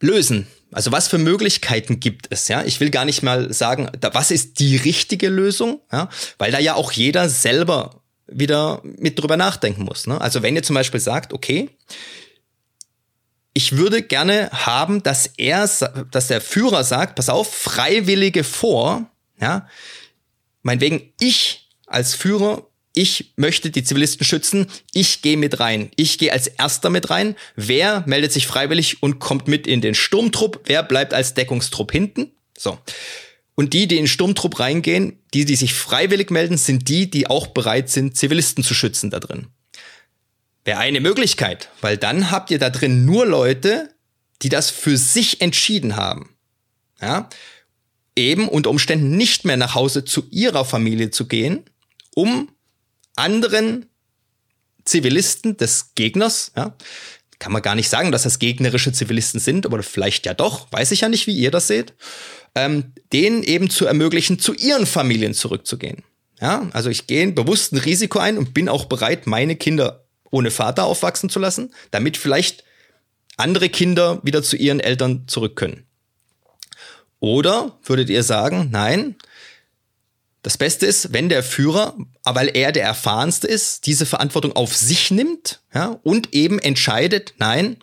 lösen? 0.00 0.46
Also 0.72 0.92
was 0.92 1.08
für 1.08 1.18
Möglichkeiten 1.18 2.00
gibt 2.00 2.26
es? 2.30 2.48
Ja, 2.48 2.62
ich 2.64 2.80
will 2.80 2.90
gar 2.90 3.04
nicht 3.04 3.22
mal 3.22 3.52
sagen, 3.52 3.90
was 4.00 4.30
ist 4.30 4.60
die 4.60 4.76
richtige 4.76 5.28
Lösung? 5.28 5.80
Ja, 5.90 6.10
weil 6.36 6.52
da 6.52 6.58
ja 6.58 6.74
auch 6.74 6.92
jeder 6.92 7.28
selber 7.28 8.02
wieder 8.26 8.82
mit 8.82 9.18
drüber 9.18 9.38
nachdenken 9.38 9.84
muss. 9.84 10.06
Ne? 10.06 10.20
Also 10.20 10.42
wenn 10.42 10.54
ihr 10.54 10.62
zum 10.62 10.74
Beispiel 10.74 11.00
sagt, 11.00 11.32
okay, 11.32 11.70
ich 13.54 13.76
würde 13.76 14.02
gerne 14.02 14.50
haben, 14.52 15.02
dass 15.02 15.26
er, 15.38 15.66
dass 16.10 16.28
der 16.28 16.40
Führer 16.40 16.84
sagt, 16.84 17.16
pass 17.16 17.30
auf, 17.30 17.52
Freiwillige 17.52 18.44
vor, 18.44 19.10
ja, 19.40 19.68
meinetwegen 20.62 21.12
ich 21.20 21.68
als 21.86 22.14
Führer 22.14 22.68
ich 22.98 23.32
möchte 23.36 23.70
die 23.70 23.84
Zivilisten 23.84 24.26
schützen, 24.26 24.66
ich 24.92 25.22
gehe 25.22 25.36
mit 25.36 25.60
rein. 25.60 25.92
Ich 25.94 26.18
gehe 26.18 26.32
als 26.32 26.48
erster 26.48 26.90
mit 26.90 27.10
rein. 27.10 27.36
Wer 27.54 28.02
meldet 28.06 28.32
sich 28.32 28.48
freiwillig 28.48 29.04
und 29.04 29.20
kommt 29.20 29.46
mit 29.46 29.68
in 29.68 29.80
den 29.80 29.94
Sturmtrupp? 29.94 30.62
Wer 30.64 30.82
bleibt 30.82 31.14
als 31.14 31.32
Deckungstrupp 31.34 31.92
hinten? 31.92 32.32
So. 32.56 32.76
Und 33.54 33.72
die, 33.72 33.86
die 33.86 33.98
in 33.98 34.02
den 34.04 34.08
Sturmtrupp 34.08 34.58
reingehen, 34.58 35.20
die, 35.32 35.44
die 35.44 35.54
sich 35.54 35.74
freiwillig 35.74 36.32
melden, 36.32 36.56
sind 36.56 36.88
die, 36.88 37.08
die 37.08 37.28
auch 37.28 37.48
bereit 37.48 37.88
sind, 37.88 38.16
Zivilisten 38.16 38.64
zu 38.64 38.74
schützen 38.74 39.10
da 39.10 39.20
drin. 39.20 39.46
Wäre 40.64 40.78
eine 40.78 41.00
Möglichkeit, 41.00 41.68
weil 41.80 41.98
dann 41.98 42.32
habt 42.32 42.50
ihr 42.50 42.58
da 42.58 42.68
drin 42.68 43.04
nur 43.04 43.26
Leute, 43.26 43.94
die 44.42 44.48
das 44.48 44.70
für 44.70 44.96
sich 44.96 45.40
entschieden 45.40 45.94
haben. 45.94 46.36
Ja? 47.00 47.28
Eben 48.18 48.48
unter 48.48 48.70
Umständen 48.70 49.16
nicht 49.16 49.44
mehr 49.44 49.56
nach 49.56 49.76
Hause 49.76 50.04
zu 50.04 50.24
ihrer 50.30 50.64
Familie 50.64 51.10
zu 51.10 51.28
gehen, 51.28 51.62
um 52.14 52.48
anderen 53.14 53.86
Zivilisten 54.84 55.56
des 55.56 55.94
Gegners, 55.94 56.50
ja, 56.56 56.74
kann 57.38 57.52
man 57.52 57.62
gar 57.62 57.76
nicht 57.76 57.88
sagen, 57.88 58.10
dass 58.10 58.24
das 58.24 58.40
gegnerische 58.40 58.92
Zivilisten 58.92 59.38
sind, 59.38 59.66
aber 59.66 59.82
vielleicht 59.84 60.26
ja 60.26 60.34
doch, 60.34 60.66
weiß 60.72 60.90
ich 60.90 61.02
ja 61.02 61.08
nicht, 61.08 61.28
wie 61.28 61.36
ihr 61.36 61.52
das 61.52 61.68
seht, 61.68 61.94
ähm, 62.56 62.92
denen 63.12 63.44
eben 63.44 63.70
zu 63.70 63.86
ermöglichen, 63.86 64.40
zu 64.40 64.52
ihren 64.54 64.86
Familien 64.86 65.34
zurückzugehen. 65.34 66.02
Ja, 66.40 66.68
also 66.72 66.90
ich 66.90 67.06
gehe 67.06 67.30
bewusst 67.30 67.72
ein 67.72 67.78
Risiko 67.78 68.18
ein 68.18 68.38
und 68.38 68.54
bin 68.54 68.68
auch 68.68 68.86
bereit, 68.86 69.26
meine 69.28 69.54
Kinder 69.54 70.04
ohne 70.30 70.50
Vater 70.50 70.84
aufwachsen 70.84 71.30
zu 71.30 71.38
lassen, 71.38 71.72
damit 71.92 72.16
vielleicht 72.16 72.64
andere 73.36 73.68
Kinder 73.68 74.20
wieder 74.24 74.42
zu 74.42 74.56
ihren 74.56 74.80
Eltern 74.80 75.28
zurück 75.28 75.54
können. 75.54 75.87
Oder 77.20 77.78
würdet 77.84 78.10
ihr 78.10 78.22
sagen, 78.22 78.68
nein, 78.70 79.16
das 80.42 80.56
Beste 80.56 80.86
ist, 80.86 81.12
wenn 81.12 81.28
der 81.28 81.42
Führer, 81.42 81.96
weil 82.24 82.56
er 82.56 82.72
der 82.72 82.84
erfahrenste 82.84 83.46
ist, 83.46 83.86
diese 83.86 84.06
Verantwortung 84.06 84.54
auf 84.54 84.74
sich 84.74 85.10
nimmt 85.10 85.60
ja, 85.74 85.98
und 86.04 86.32
eben 86.32 86.58
entscheidet, 86.58 87.34
nein, 87.38 87.76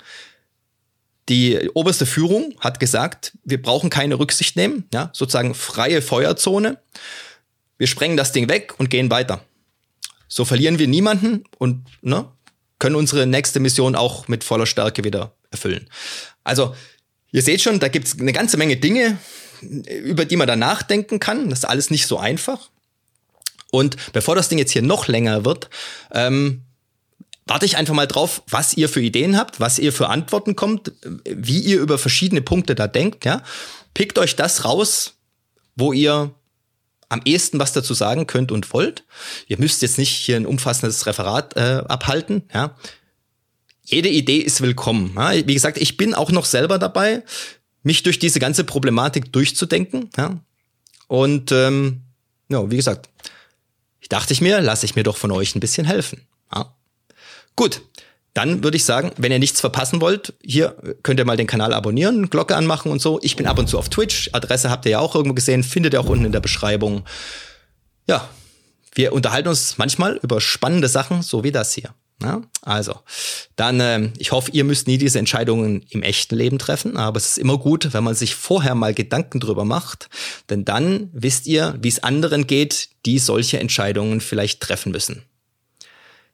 die 1.27 1.69
oberste 1.73 2.05
Führung 2.05 2.55
hat 2.59 2.79
gesagt, 2.79 3.33
wir 3.43 3.61
brauchen 3.61 3.89
keine 3.89 4.19
Rücksicht 4.19 4.55
nehmen, 4.55 4.87
ja, 4.93 5.09
sozusagen 5.13 5.53
freie 5.53 6.01
Feuerzone. 6.01 6.79
Wir 7.77 7.87
sprengen 7.87 8.15
das 8.15 8.31
Ding 8.31 8.47
weg 8.47 8.73
und 8.77 8.89
gehen 8.89 9.09
weiter. 9.09 9.43
So 10.27 10.45
verlieren 10.45 10.79
wir 10.79 10.87
niemanden 10.87 11.43
und 11.57 11.85
ne, 12.01 12.29
können 12.79 12.95
unsere 12.95 13.25
nächste 13.25 13.59
Mission 13.59 13.95
auch 13.95 14.27
mit 14.27 14.43
voller 14.43 14.65
Stärke 14.65 15.03
wieder 15.03 15.33
erfüllen. 15.51 15.89
Also, 16.43 16.75
ihr 17.35 17.41
seht 17.41 17.61
schon, 17.61 17.81
da 17.81 17.89
gibt's 17.89 18.17
eine 18.17 18.31
ganze 18.31 18.55
Menge 18.55 18.77
Dinge, 18.77 19.17
über 19.61 20.23
die 20.23 20.37
man 20.37 20.47
da 20.47 20.55
nachdenken 20.55 21.19
kann. 21.19 21.49
Das 21.49 21.59
ist 21.59 21.65
alles 21.65 21.91
nicht 21.91 22.07
so 22.07 22.17
einfach. 22.17 22.69
Und 23.71 24.13
bevor 24.13 24.35
das 24.35 24.47
Ding 24.47 24.57
jetzt 24.57 24.71
hier 24.71 24.81
noch 24.81 25.09
länger 25.09 25.43
wird, 25.43 25.69
ähm, 26.13 26.61
warte 27.45 27.65
ich 27.65 27.75
einfach 27.75 27.93
mal 27.93 28.07
drauf, 28.07 28.41
was 28.49 28.75
ihr 28.75 28.87
für 28.87 29.01
Ideen 29.01 29.37
habt, 29.37 29.59
was 29.59 29.79
ihr 29.79 29.91
für 29.91 30.07
Antworten 30.07 30.55
kommt, 30.55 30.93
wie 31.25 31.59
ihr 31.59 31.81
über 31.81 31.97
verschiedene 31.97 32.41
Punkte 32.41 32.73
da 32.73 32.87
denkt. 32.87 33.25
Ja, 33.25 33.43
pickt 33.93 34.17
euch 34.17 34.37
das 34.37 34.63
raus, 34.63 35.15
wo 35.75 35.91
ihr 35.91 36.33
am 37.09 37.21
ehesten 37.25 37.59
was 37.59 37.73
dazu 37.73 37.93
sagen 37.93 38.27
könnt 38.27 38.53
und 38.53 38.71
wollt. 38.71 39.03
Ihr 39.47 39.59
müsst 39.59 39.81
jetzt 39.81 39.97
nicht 39.97 40.15
hier 40.15 40.37
ein 40.37 40.45
umfassendes 40.45 41.05
Referat 41.05 41.57
äh, 41.57 41.83
abhalten. 41.85 42.43
Ja, 42.53 42.77
jede 43.85 44.09
Idee 44.09 44.39
ist 44.39 44.61
willkommen. 44.61 45.15
Wie 45.15 45.53
gesagt, 45.53 45.77
ich 45.77 45.97
bin 45.97 46.13
auch 46.13 46.31
noch 46.31 46.45
selber 46.45 46.77
dabei 46.79 47.23
mich 47.83 48.01
durch 48.03 48.17
diese 48.17 48.39
ganze 48.39 48.63
Problematik 48.63 49.31
durchzudenken. 49.31 50.09
Und 51.07 51.51
ähm, 51.51 52.01
ja, 52.49 52.69
wie 52.71 52.77
gesagt, 52.77 53.09
ich 54.01 54.09
dachte 54.09 54.33
ich 54.33 54.41
mir, 54.41 54.59
lasse 54.59 54.85
ich 54.85 54.95
mir 54.95 55.03
doch 55.03 55.17
von 55.17 55.31
euch 55.31 55.55
ein 55.55 55.59
bisschen 55.59 55.85
helfen. 55.85 56.21
Gut, 57.55 57.83
dann 58.33 58.63
würde 58.63 58.75
ich 58.75 58.83
sagen, 58.83 59.11
wenn 59.15 59.31
ihr 59.31 59.39
nichts 59.39 59.61
verpassen 59.61 60.01
wollt, 60.01 60.33
hier 60.43 60.75
könnt 61.03 61.19
ihr 61.19 61.25
mal 61.25 61.37
den 61.37 61.47
Kanal 61.47 61.73
abonnieren, 61.73 62.29
Glocke 62.29 62.55
anmachen 62.55 62.91
und 62.91 63.01
so. 63.01 63.19
Ich 63.21 63.37
bin 63.37 63.45
ab 63.45 63.59
und 63.59 63.69
zu 63.69 63.77
auf 63.77 63.87
Twitch. 63.87 64.29
Adresse 64.33 64.69
habt 64.69 64.85
ihr 64.85 64.91
ja 64.91 64.99
auch 64.99 65.15
irgendwo 65.15 65.35
gesehen, 65.35 65.63
findet 65.63 65.93
ihr 65.93 66.01
auch 66.01 66.09
unten 66.09 66.25
in 66.25 66.33
der 66.33 66.41
Beschreibung. 66.41 67.05
Ja, 68.07 68.27
wir 68.93 69.13
unterhalten 69.13 69.47
uns 69.47 69.77
manchmal 69.77 70.17
über 70.17 70.41
spannende 70.41 70.89
Sachen, 70.89 71.21
so 71.21 71.43
wie 71.43 71.53
das 71.53 71.73
hier. 71.73 71.93
Ja, 72.21 72.41
also, 72.61 73.01
dann, 73.57 73.79
äh, 73.81 74.09
ich 74.17 74.31
hoffe, 74.31 74.49
ihr 74.51 74.63
müsst 74.63 74.87
nie 74.87 74.97
diese 74.97 75.19
Entscheidungen 75.19 75.85
im 75.89 76.01
echten 76.01 76.35
Leben 76.35 76.57
treffen, 76.59 76.95
aber 76.95 77.17
es 77.17 77.31
ist 77.31 77.37
immer 77.37 77.57
gut, 77.57 77.93
wenn 77.93 78.05
man 78.05 78.15
sich 78.15 78.35
vorher 78.35 78.73
mal 78.73 78.93
Gedanken 78.93 79.41
drüber 79.41 79.65
macht, 79.65 80.09
denn 80.49 80.63
dann 80.63 81.09
wisst 81.11 81.45
ihr, 81.45 81.77
wie 81.81 81.89
es 81.89 82.03
anderen 82.03 82.47
geht, 82.47 82.89
die 83.05 83.19
solche 83.19 83.59
Entscheidungen 83.59 84.21
vielleicht 84.21 84.61
treffen 84.61 84.93
müssen. 84.93 85.23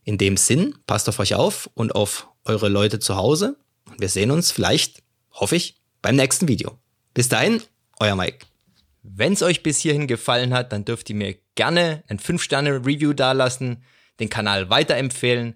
In 0.03 0.19
dem 0.19 0.37
Sinn, 0.37 0.75
passt 0.85 1.09
auf 1.09 1.19
euch 1.19 1.33
auf 1.33 1.69
und 1.73 1.95
auf 1.95 2.27
eure 2.45 2.69
Leute 2.69 2.99
zu 2.99 3.15
Hause. 3.15 3.57
Wir 3.97 4.09
sehen 4.09 4.29
uns 4.29 4.51
vielleicht, 4.51 5.01
hoffe 5.31 5.55
ich, 5.55 5.81
beim 6.03 6.15
nächsten 6.15 6.47
Video. 6.47 6.77
Bis 7.13 7.27
dahin, 7.27 7.61
euer 7.99 8.15
Mike. 8.15 8.45
Wenn 9.03 9.33
es 9.33 9.41
euch 9.41 9.63
bis 9.63 9.79
hierhin 9.79 10.05
gefallen 10.05 10.53
hat, 10.53 10.71
dann 10.71 10.85
dürft 10.85 11.09
ihr 11.09 11.15
mir 11.15 11.35
gerne 11.55 12.03
ein 12.07 12.19
5-Sterne-Review 12.19 13.13
dalassen, 13.13 13.83
den 14.19 14.29
Kanal 14.29 14.69
weiterempfehlen 14.69 15.55